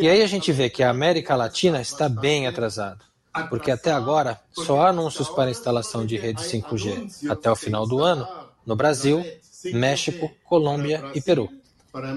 E 0.00 0.08
aí 0.08 0.22
a 0.22 0.26
gente 0.26 0.50
vê 0.50 0.70
que 0.70 0.82
a 0.82 0.90
América 0.90 1.36
Latina 1.36 1.80
está 1.80 2.08
bem 2.08 2.46
atrasada 2.46 3.04
porque 3.50 3.70
até 3.70 3.92
agora 3.92 4.40
só 4.50 4.80
há 4.80 4.88
anúncios 4.88 5.28
para 5.28 5.50
instalação 5.50 6.06
de 6.06 6.16
rede 6.16 6.42
5G 6.42 7.28
até 7.30 7.50
o 7.50 7.56
final 7.56 7.86
do 7.86 8.02
ano 8.02 8.26
no 8.64 8.74
Brasil, 8.74 9.24
México, 9.72 10.30
Colômbia 10.44 11.10
e 11.14 11.20
Peru. 11.20 11.48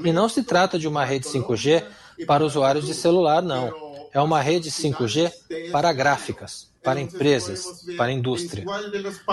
E 0.04 0.12
não 0.12 0.28
se 0.28 0.43
trata 0.43 0.78
de 0.78 0.88
uma 0.88 1.06
rede 1.06 1.28
5G 1.28 1.84
para 2.28 2.45
usuários 2.45 2.86
de 2.86 2.93
celular, 2.93 3.41
não. 3.41 3.89
É 4.13 4.19
uma 4.19 4.41
rede 4.41 4.71
5G 4.71 5.32
para 5.71 5.93
gráficas, 5.93 6.67
para 6.84 6.99
empresas, 6.99 7.86
para 7.95 8.12
indústria. 8.12 8.65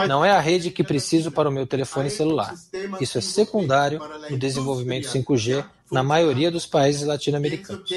Não 0.06 0.24
é 0.24 0.30
a 0.30 0.40
rede 0.40 0.70
que 0.70 0.84
preciso 0.84 1.30
para 1.32 1.48
o 1.48 1.52
meu 1.52 1.66
telefone 1.66 2.10
celular. 2.10 2.54
Isso 3.00 3.18
é 3.18 3.20
secundário 3.20 4.00
no 4.30 4.38
desenvolvimento 4.38 5.08
5G 5.08 5.64
na 5.90 6.02
maioria 6.02 6.50
dos 6.50 6.66
países 6.66 7.06
latino-americanos. 7.06 7.88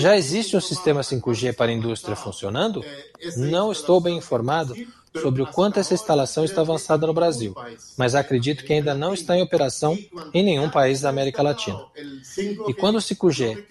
Já 0.00 0.16
existe 0.16 0.56
um 0.56 0.60
sistema 0.60 1.02
5G 1.02 1.54
para 1.54 1.70
a 1.70 1.74
indústria 1.74 2.16
funcionando? 2.16 2.84
Não 3.36 3.70
estou 3.70 4.00
bem 4.00 4.16
informado 4.16 4.74
sobre 5.20 5.42
o 5.42 5.46
quanto 5.46 5.78
essa 5.78 5.94
instalação 5.94 6.44
está 6.44 6.60
avançada 6.60 7.06
no 7.06 7.14
Brasil, 7.14 7.54
mas 7.96 8.14
acredito 8.14 8.64
que 8.64 8.72
ainda 8.72 8.94
não 8.94 9.14
está 9.14 9.36
em 9.36 9.42
operação 9.42 9.96
em 10.32 10.42
nenhum 10.42 10.68
país 10.68 11.00
da 11.00 11.08
América 11.08 11.42
Latina. 11.42 11.80
E 12.66 12.74
quando 12.74 12.96
o 12.96 13.00
5G 13.00 13.64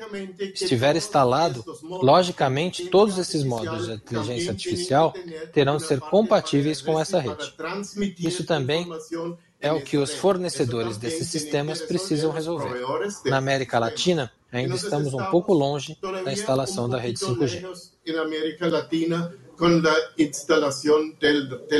estiver 0.53 0.95
instalado, 0.95 1.63
logicamente 1.83 2.87
todos 2.87 3.17
esses 3.17 3.43
módulos 3.43 3.87
de 3.87 3.93
inteligência 3.93 4.51
artificial 4.51 5.13
terão 5.51 5.77
de 5.77 5.83
ser 5.83 5.99
compatíveis 5.99 6.81
com 6.81 6.99
essa 6.99 7.19
rede. 7.19 7.53
Isso 8.19 8.45
também 8.45 8.87
é 9.59 9.71
o 9.71 9.81
que 9.81 9.97
os 9.97 10.13
fornecedores 10.13 10.97
desses 10.97 11.27
sistemas 11.27 11.81
precisam 11.81 12.31
resolver. 12.31 12.81
Na 13.25 13.37
América 13.37 13.79
Latina, 13.79 14.31
ainda 14.51 14.75
estamos 14.75 15.13
um 15.13 15.25
pouco 15.25 15.53
longe 15.53 15.97
da 16.23 16.31
instalação 16.31 16.87
da 16.87 16.97
rede 16.97 17.19
5G 17.19 17.91
com 19.57 19.65
a 19.65 20.21
instalação 20.21 21.13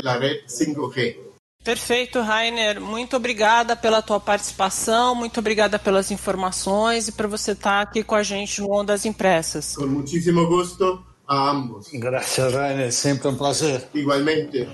da 0.02 0.18
rede 0.18 0.44
5G. 0.46 1.16
Perfeito, 1.64 2.20
Rainer. 2.20 2.78
Muito 2.78 3.16
obrigada 3.16 3.74
pela 3.74 4.02
tua 4.02 4.20
participação, 4.20 5.14
muito 5.14 5.40
obrigada 5.40 5.78
pelas 5.78 6.10
informações 6.10 7.08
e 7.08 7.12
por 7.12 7.26
você 7.26 7.52
estar 7.52 7.80
aqui 7.80 8.04
com 8.04 8.14
a 8.14 8.22
gente 8.22 8.60
no 8.60 8.70
Ondas 8.70 9.06
Impressas. 9.06 9.74
Com 9.74 9.86
muitíssimo 9.86 10.46
gosto 10.46 11.02
a 11.26 11.50
ambos. 11.50 11.88
Graças, 11.94 12.52
Rainer. 12.52 12.92
Sempre 12.92 13.28
um 13.28 13.36
prazer. 13.36 13.88
Igualmente. 13.94 14.68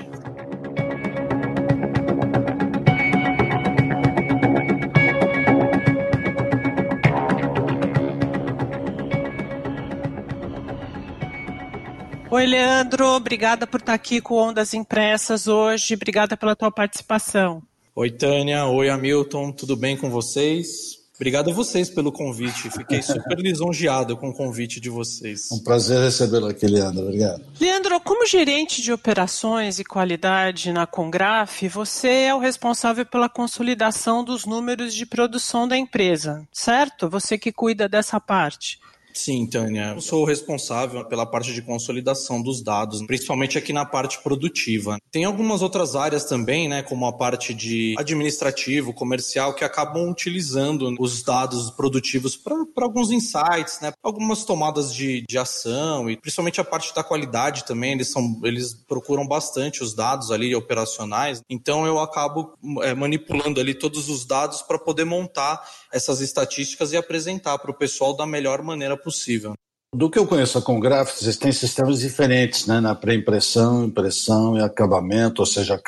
Oi, 12.32 12.46
Leandro, 12.46 13.08
obrigada 13.08 13.66
por 13.66 13.80
estar 13.80 13.92
aqui 13.92 14.20
com 14.20 14.36
Ondas 14.36 14.72
Impressas 14.72 15.48
hoje, 15.48 15.94
obrigada 15.94 16.36
pela 16.36 16.54
tua 16.54 16.70
participação. 16.70 17.60
Oi, 17.92 18.08
Tânia, 18.08 18.66
oi, 18.66 18.88
Hamilton, 18.88 19.50
tudo 19.50 19.76
bem 19.76 19.96
com 19.96 20.08
vocês? 20.08 21.00
Obrigado 21.16 21.50
a 21.50 21.52
vocês 21.52 21.90
pelo 21.90 22.12
convite, 22.12 22.70
fiquei 22.70 23.02
super 23.02 23.36
lisonjeado 23.42 24.16
com 24.16 24.28
o 24.28 24.32
convite 24.32 24.80
de 24.80 24.88
vocês. 24.88 25.50
Um 25.50 25.58
prazer 25.58 25.98
recebê-lo 25.98 26.46
aqui, 26.46 26.68
Leandro, 26.68 27.02
obrigado. 27.02 27.42
Leandro, 27.60 28.00
como 28.00 28.24
gerente 28.24 28.80
de 28.80 28.92
operações 28.92 29.80
e 29.80 29.84
qualidade 29.84 30.72
na 30.72 30.86
Congraf, 30.86 31.66
você 31.68 32.26
é 32.26 32.34
o 32.34 32.38
responsável 32.38 33.04
pela 33.04 33.28
consolidação 33.28 34.22
dos 34.22 34.46
números 34.46 34.94
de 34.94 35.04
produção 35.04 35.66
da 35.66 35.76
empresa, 35.76 36.46
certo? 36.52 37.10
Você 37.10 37.36
que 37.36 37.50
cuida 37.50 37.88
dessa 37.88 38.20
parte. 38.20 38.78
Sim, 39.12 39.46
Tânia. 39.46 39.92
Eu 39.94 40.00
sou 40.00 40.24
responsável 40.24 41.04
pela 41.04 41.26
parte 41.26 41.52
de 41.52 41.62
consolidação 41.62 42.40
dos 42.42 42.62
dados, 42.62 43.04
principalmente 43.06 43.58
aqui 43.58 43.72
na 43.72 43.84
parte 43.84 44.22
produtiva. 44.22 44.98
Tem 45.10 45.24
algumas 45.24 45.62
outras 45.62 45.96
áreas 45.96 46.24
também, 46.24 46.68
né, 46.68 46.82
como 46.82 47.06
a 47.06 47.12
parte 47.12 47.52
de 47.52 47.94
administrativo, 47.98 48.92
comercial, 48.92 49.54
que 49.54 49.64
acabam 49.64 50.10
utilizando 50.10 50.94
os 50.98 51.22
dados 51.22 51.70
produtivos 51.70 52.36
para 52.36 52.56
alguns 52.84 53.10
insights, 53.10 53.80
né, 53.80 53.92
algumas 54.02 54.44
tomadas 54.44 54.94
de, 54.94 55.24
de 55.28 55.38
ação 55.38 56.08
e 56.08 56.16
principalmente 56.16 56.60
a 56.60 56.64
parte 56.64 56.94
da 56.94 57.02
qualidade 57.02 57.64
também. 57.64 57.92
Eles, 57.92 58.10
são, 58.10 58.40
eles 58.44 58.74
procuram 58.74 59.26
bastante 59.26 59.82
os 59.82 59.94
dados 59.94 60.30
ali 60.30 60.54
operacionais. 60.54 61.42
Então 61.48 61.86
eu 61.86 61.98
acabo 61.98 62.54
é, 62.82 62.94
manipulando 62.94 63.60
ali 63.60 63.74
todos 63.74 64.08
os 64.08 64.24
dados 64.24 64.62
para 64.62 64.78
poder 64.78 65.04
montar 65.04 65.62
essas 65.92 66.20
estatísticas 66.20 66.92
e 66.92 66.96
apresentar 66.96 67.58
para 67.58 67.70
o 67.70 67.74
pessoal 67.74 68.16
da 68.16 68.26
melhor 68.26 68.62
maneira 68.62 68.96
possível. 68.96 69.54
Do 69.92 70.08
que 70.08 70.20
eu 70.20 70.26
conheço 70.26 70.62
com 70.62 70.78
gráficos, 70.78 71.24
eles 71.24 71.36
têm 71.36 71.50
sistemas 71.50 71.98
diferentes, 71.98 72.64
né, 72.64 72.78
na 72.78 72.94
pré-impressão, 72.94 73.84
impressão 73.84 74.56
e 74.56 74.62
acabamento, 74.62 75.42
ou 75.42 75.46
seja, 75.46 75.80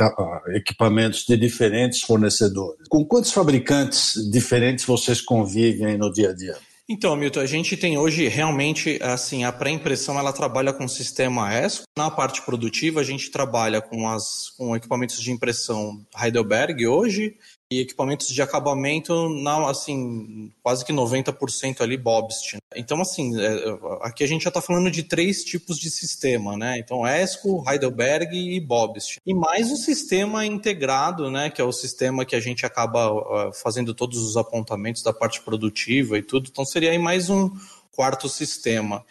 equipamentos 0.49 1.25
de 1.25 1.37
diferentes 1.37 2.03
fornecedores. 2.03 2.89
Com 2.89 3.05
quantos 3.05 3.31
fabricantes 3.31 4.15
diferentes 4.29 4.85
vocês 4.85 5.21
convivem 5.21 5.97
no 5.97 6.13
dia 6.13 6.31
a 6.31 6.35
dia? 6.35 6.57
Então, 6.89 7.15
Milton, 7.15 7.41
a 7.41 7.47
gente 7.47 7.77
tem 7.77 7.97
hoje 7.97 8.27
realmente, 8.27 8.99
assim, 9.03 9.45
a 9.45 9.53
pré-impressão 9.53 10.19
ela 10.19 10.33
trabalha 10.33 10.73
com 10.73 10.85
o 10.85 10.89
sistema 10.89 11.55
ESCO. 11.55 11.85
Na 11.97 12.11
parte 12.11 12.43
produtiva, 12.43 13.01
a 13.01 13.05
gente 13.05 13.31
trabalha 13.31 13.81
com, 13.81 14.09
as, 14.09 14.51
com 14.59 14.75
equipamentos 14.75 15.21
de 15.21 15.31
impressão 15.31 16.05
Heidelberg 16.21 16.85
hoje 16.87 17.37
e 17.73 17.81
equipamentos 17.81 18.29
de 18.29 18.43
acabamento, 18.43 19.29
não, 19.29 19.67
assim, 19.67 20.53
quase 20.63 20.85
que 20.85 20.93
90% 20.93 21.81
ali 21.81 21.97
Bobst. 21.97 22.57
Então, 22.77 23.01
assim, 23.01 23.41
é, 23.41 23.79
aqui 24.03 24.23
a 24.23 24.27
gente 24.27 24.43
já 24.43 24.49
está 24.49 24.61
falando 24.61 24.91
de 24.91 25.03
três 25.03 25.43
tipos 25.43 25.79
de 25.79 25.91
sistema, 25.91 26.57
né? 26.57 26.79
Então, 26.79 27.07
ESCO, 27.07 27.65
Heidelberg 27.67 28.37
e 28.37 28.61
Bobst. 28.61 29.19
E 29.27 29.35
mais 29.35 29.71
o 29.71 29.77
sistema 29.77 30.45
integrado, 30.45 31.31
né? 31.31 31.51
Que 31.51 31.61
é 31.61 31.65
o 31.65 31.73
sistema 31.73 32.25
que 32.25 32.37
a 32.37 32.41
gente 32.41 32.67
acaba 32.67 33.53
fazendo 33.53 33.95
todos 33.95 34.19
os 34.23 34.37
apontamentos 34.37 35.03
da 35.03 35.13
parte 35.13 35.41
produtiva 35.41 36.19
e 36.19 36.23
tudo. 36.23 36.49
Então, 36.51 36.65
seria 36.65 36.91
aí 36.91 36.99
mais 36.99 37.31
um 37.31 37.51
quarto 37.93 38.29
sistema. 38.29 39.05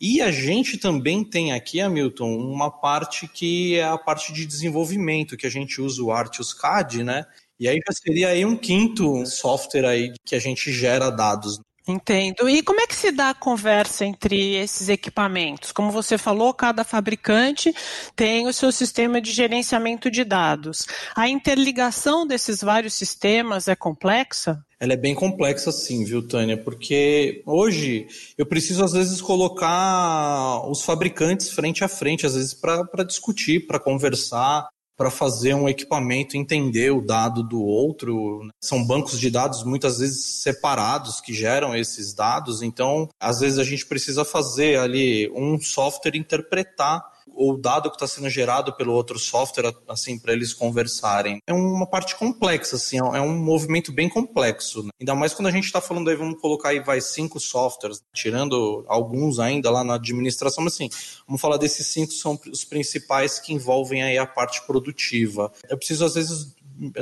E 0.00 0.22
a 0.22 0.30
gente 0.30 0.78
também 0.78 1.24
tem 1.24 1.52
aqui, 1.52 1.80
Hamilton, 1.80 2.36
uma 2.36 2.70
parte 2.70 3.26
que 3.26 3.76
é 3.76 3.84
a 3.84 3.98
parte 3.98 4.32
de 4.32 4.46
desenvolvimento, 4.46 5.36
que 5.36 5.46
a 5.46 5.50
gente 5.50 5.80
usa 5.80 6.02
o 6.02 6.12
Artios 6.12 6.54
CAD, 6.54 7.02
né? 7.02 7.26
E 7.60 7.68
aí 7.68 7.76
já 7.76 7.92
seria 7.92 8.28
aí 8.28 8.44
um 8.44 8.56
quinto 8.56 9.26
software 9.26 9.86
aí 9.86 10.12
que 10.24 10.34
a 10.34 10.38
gente 10.38 10.72
gera 10.72 11.10
dados. 11.10 11.60
Entendo. 11.88 12.46
E 12.50 12.62
como 12.62 12.82
é 12.82 12.86
que 12.86 12.94
se 12.94 13.10
dá 13.10 13.30
a 13.30 13.34
conversa 13.34 14.04
entre 14.04 14.56
esses 14.56 14.90
equipamentos? 14.90 15.72
Como 15.72 15.90
você 15.90 16.18
falou, 16.18 16.52
cada 16.52 16.84
fabricante 16.84 17.74
tem 18.14 18.46
o 18.46 18.52
seu 18.52 18.70
sistema 18.70 19.22
de 19.22 19.32
gerenciamento 19.32 20.10
de 20.10 20.22
dados. 20.22 20.86
A 21.16 21.30
interligação 21.30 22.26
desses 22.26 22.60
vários 22.60 22.92
sistemas 22.92 23.68
é 23.68 23.74
complexa? 23.74 24.62
Ela 24.78 24.92
é 24.92 24.96
bem 24.96 25.14
complexa 25.14 25.72
sim, 25.72 26.04
viu, 26.04 26.28
Tânia? 26.28 26.62
Porque 26.62 27.42
hoje 27.46 28.06
eu 28.36 28.44
preciso 28.44 28.84
às 28.84 28.92
vezes 28.92 29.22
colocar 29.22 30.68
os 30.70 30.82
fabricantes 30.82 31.50
frente 31.50 31.82
a 31.82 31.88
frente, 31.88 32.26
às 32.26 32.34
vezes 32.34 32.52
para 32.52 33.02
discutir, 33.02 33.66
para 33.66 33.80
conversar, 33.80 34.68
para 34.98 35.12
fazer 35.12 35.54
um 35.54 35.68
equipamento 35.68 36.36
entender 36.36 36.90
o 36.90 37.00
dado 37.00 37.44
do 37.44 37.62
outro. 37.62 38.42
Né? 38.42 38.50
São 38.60 38.84
bancos 38.84 39.18
de 39.20 39.30
dados 39.30 39.62
muitas 39.62 39.98
vezes 39.98 40.42
separados 40.42 41.20
que 41.20 41.32
geram 41.32 41.74
esses 41.76 42.12
dados, 42.12 42.60
então 42.62 43.08
às 43.20 43.38
vezes 43.38 43.60
a 43.60 43.64
gente 43.64 43.86
precisa 43.86 44.24
fazer 44.24 44.76
ali 44.80 45.30
um 45.32 45.60
software 45.60 46.16
interpretar 46.16 47.16
o 47.34 47.56
dado 47.56 47.90
que 47.90 47.96
está 47.96 48.06
sendo 48.06 48.28
gerado 48.28 48.72
pelo 48.74 48.92
outro 48.92 49.18
software, 49.18 49.74
assim, 49.88 50.18
para 50.18 50.32
eles 50.32 50.52
conversarem. 50.52 51.40
É 51.46 51.52
uma 51.52 51.86
parte 51.86 52.16
complexa, 52.16 52.76
assim, 52.76 52.98
é 52.98 53.20
um 53.20 53.36
movimento 53.36 53.92
bem 53.92 54.08
complexo. 54.08 54.82
Né? 54.82 54.90
Ainda 55.00 55.14
mais 55.14 55.34
quando 55.34 55.48
a 55.48 55.50
gente 55.50 55.64
está 55.64 55.80
falando 55.80 56.10
aí, 56.10 56.16
vamos 56.16 56.40
colocar 56.40 56.70
aí, 56.70 56.80
vai, 56.80 57.00
cinco 57.00 57.38
softwares, 57.38 58.02
tirando 58.12 58.84
alguns 58.88 59.38
ainda 59.38 59.70
lá 59.70 59.84
na 59.84 59.94
administração, 59.94 60.64
mas 60.64 60.74
assim, 60.74 60.88
vamos 61.26 61.40
falar 61.40 61.56
desses 61.56 61.86
cinco 61.86 62.12
são 62.12 62.38
os 62.50 62.64
principais 62.64 63.38
que 63.38 63.52
envolvem 63.52 64.02
aí 64.02 64.18
a 64.18 64.26
parte 64.26 64.66
produtiva. 64.66 65.52
Eu 65.68 65.76
preciso, 65.76 66.04
às 66.04 66.14
vezes, 66.14 66.54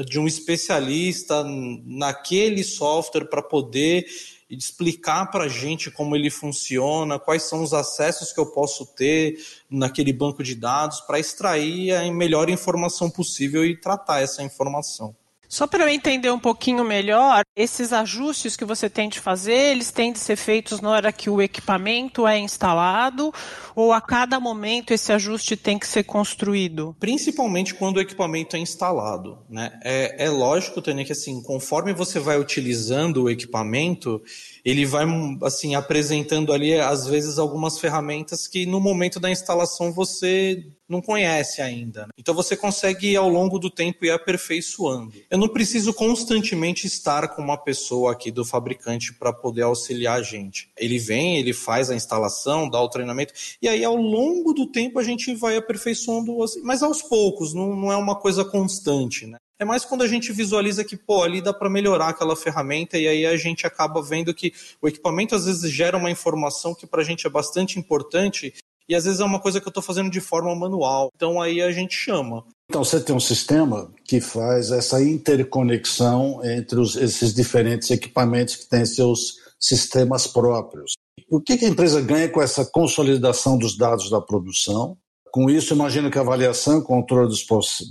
de 0.06 0.18
um 0.18 0.26
especialista 0.26 1.44
naquele 1.84 2.64
software 2.64 3.26
para 3.26 3.42
poder 3.42 4.06
e 4.48 4.56
explicar 4.56 5.26
para 5.30 5.44
a 5.44 5.48
gente 5.48 5.90
como 5.90 6.14
ele 6.14 6.30
funciona, 6.30 7.18
quais 7.18 7.42
são 7.42 7.62
os 7.62 7.72
acessos 7.72 8.32
que 8.32 8.40
eu 8.40 8.46
posso 8.46 8.86
ter 8.86 9.38
naquele 9.68 10.12
banco 10.12 10.42
de 10.42 10.54
dados 10.54 11.00
para 11.00 11.18
extrair 11.18 11.92
a 11.92 12.10
melhor 12.12 12.48
informação 12.48 13.10
possível 13.10 13.64
e 13.64 13.76
tratar 13.76 14.20
essa 14.20 14.42
informação. 14.42 15.14
Só 15.48 15.66
para 15.66 15.84
eu 15.84 15.88
entender 15.88 16.30
um 16.30 16.38
pouquinho 16.38 16.84
melhor, 16.84 17.42
esses 17.54 17.92
ajustes 17.92 18.56
que 18.56 18.64
você 18.64 18.90
tem 18.90 19.08
de 19.08 19.20
fazer, 19.20 19.72
eles 19.72 19.90
têm 19.90 20.12
de 20.12 20.18
ser 20.18 20.36
feitos 20.36 20.80
na 20.80 20.90
hora 20.90 21.12
que 21.12 21.30
o 21.30 21.40
equipamento 21.40 22.26
é 22.26 22.38
instalado 22.38 23.32
ou 23.74 23.92
a 23.92 24.00
cada 24.00 24.40
momento 24.40 24.92
esse 24.92 25.12
ajuste 25.12 25.56
tem 25.56 25.78
que 25.78 25.86
ser 25.86 26.04
construído? 26.04 26.96
Principalmente 26.98 27.74
quando 27.74 27.98
o 27.98 28.00
equipamento 28.00 28.56
é 28.56 28.58
instalado. 28.58 29.38
Né? 29.48 29.78
É, 29.84 30.26
é 30.26 30.30
lógico, 30.30 30.82
Tânia, 30.82 31.04
que 31.04 31.12
assim, 31.12 31.42
conforme 31.42 31.92
você 31.92 32.18
vai 32.18 32.38
utilizando 32.38 33.24
o 33.24 33.30
equipamento, 33.30 34.22
ele 34.66 34.84
vai 34.84 35.06
assim 35.44 35.76
apresentando 35.76 36.52
ali 36.52 36.74
às 36.74 37.06
vezes 37.06 37.38
algumas 37.38 37.78
ferramentas 37.78 38.48
que 38.48 38.66
no 38.66 38.80
momento 38.80 39.20
da 39.20 39.30
instalação 39.30 39.92
você 39.92 40.66
não 40.88 41.00
conhece 41.00 41.62
ainda. 41.62 42.02
Né? 42.02 42.08
Então 42.18 42.34
você 42.34 42.56
consegue 42.56 43.14
ao 43.14 43.28
longo 43.28 43.60
do 43.60 43.70
tempo 43.70 44.04
ir 44.04 44.10
aperfeiçoando. 44.10 45.12
Eu 45.30 45.38
não 45.38 45.48
preciso 45.48 45.94
constantemente 45.94 46.86
estar 46.86 47.28
com 47.28 47.42
uma 47.42 47.56
pessoa 47.56 48.10
aqui 48.10 48.32
do 48.32 48.44
fabricante 48.44 49.14
para 49.14 49.32
poder 49.32 49.62
auxiliar 49.62 50.18
a 50.18 50.22
gente. 50.22 50.68
Ele 50.76 50.98
vem, 50.98 51.38
ele 51.38 51.52
faz 51.52 51.88
a 51.88 51.94
instalação, 51.94 52.68
dá 52.68 52.80
o 52.80 52.88
treinamento 52.88 53.32
e 53.62 53.68
aí 53.68 53.84
ao 53.84 53.96
longo 53.96 54.52
do 54.52 54.66
tempo 54.66 54.98
a 54.98 55.04
gente 55.04 55.32
vai 55.32 55.56
aperfeiçoando, 55.56 56.42
assim, 56.42 56.60
mas 56.62 56.82
aos 56.82 57.02
poucos, 57.02 57.54
não, 57.54 57.76
não 57.76 57.92
é 57.92 57.96
uma 57.96 58.16
coisa 58.16 58.44
constante, 58.44 59.28
né? 59.28 59.38
É 59.58 59.64
mais 59.64 59.84
quando 59.84 60.02
a 60.02 60.06
gente 60.06 60.32
visualiza 60.32 60.84
que, 60.84 60.96
pô, 60.96 61.22
ali 61.22 61.40
dá 61.40 61.52
para 61.52 61.70
melhorar 61.70 62.08
aquela 62.08 62.36
ferramenta 62.36 62.98
e 62.98 63.08
aí 63.08 63.24
a 63.24 63.36
gente 63.36 63.66
acaba 63.66 64.02
vendo 64.02 64.34
que 64.34 64.52
o 64.82 64.88
equipamento 64.88 65.34
às 65.34 65.46
vezes 65.46 65.70
gera 65.70 65.96
uma 65.96 66.10
informação 66.10 66.74
que 66.74 66.86
para 66.86 67.00
a 67.00 67.04
gente 67.04 67.26
é 67.26 67.30
bastante 67.30 67.78
importante 67.78 68.52
e 68.88 68.94
às 68.94 69.04
vezes 69.04 69.20
é 69.20 69.24
uma 69.24 69.40
coisa 69.40 69.60
que 69.60 69.66
eu 69.66 69.70
estou 69.70 69.82
fazendo 69.82 70.10
de 70.10 70.20
forma 70.20 70.54
manual. 70.54 71.10
Então 71.14 71.40
aí 71.40 71.62
a 71.62 71.72
gente 71.72 71.94
chama. 71.96 72.44
Então 72.68 72.84
você 72.84 73.00
tem 73.00 73.14
um 73.14 73.20
sistema 73.20 73.90
que 74.04 74.20
faz 74.20 74.70
essa 74.70 75.02
interconexão 75.02 76.44
entre 76.44 76.78
os, 76.78 76.94
esses 76.94 77.32
diferentes 77.32 77.90
equipamentos 77.90 78.56
que 78.56 78.68
têm 78.68 78.84
seus 78.84 79.36
sistemas 79.58 80.26
próprios. 80.26 80.92
O 81.30 81.40
que, 81.40 81.56
que 81.56 81.64
a 81.64 81.68
empresa 81.68 82.00
ganha 82.02 82.28
com 82.28 82.42
essa 82.42 82.64
consolidação 82.64 83.56
dos 83.56 83.76
dados 83.76 84.10
da 84.10 84.20
produção 84.20 84.98
com 85.36 85.50
isso, 85.50 85.74
imagino 85.74 86.10
que 86.10 86.16
a 86.16 86.22
avaliação 86.22 86.78
e 86.78 86.82
controle 86.82 87.28
dos, 87.28 87.44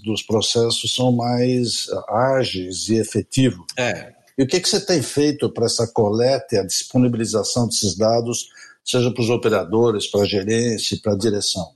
dos 0.04 0.24
processos 0.24 0.96
são 0.96 1.12
mais 1.12 1.86
ágeis 2.10 2.90
e 2.90 2.96
efetivos. 2.96 3.68
É. 3.78 4.14
E 4.36 4.42
o 4.42 4.48
que, 4.48 4.60
que 4.60 4.68
você 4.68 4.84
tem 4.84 5.00
feito 5.04 5.48
para 5.52 5.68
essa 5.68 5.86
coleta 5.86 6.56
e 6.56 6.58
a 6.58 6.66
disponibilização 6.66 7.68
desses 7.68 7.96
dados, 7.96 8.48
seja 8.84 9.12
para 9.12 9.22
os 9.22 9.30
operadores, 9.30 10.08
para 10.08 10.22
a 10.22 10.26
gerência, 10.26 10.98
para 11.04 11.14
a 11.14 11.16
direção? 11.16 11.70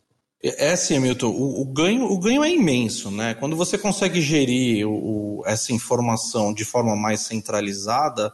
É, 0.44 0.70
é 0.70 0.72
assim, 0.72 0.98
Milton, 0.98 1.28
o, 1.28 1.62
o, 1.62 1.66
ganho, 1.66 2.06
o 2.06 2.18
ganho 2.18 2.44
é 2.44 2.50
imenso, 2.50 3.12
né? 3.12 3.36
Quando 3.36 3.56
você 3.56 3.78
consegue 3.78 4.22
gerir 4.22 4.88
o, 4.88 5.42
o, 5.42 5.44
essa 5.46 5.72
informação 5.72 6.52
de 6.52 6.66
forma 6.66 6.96
mais 6.96 7.20
centralizada, 7.20 8.34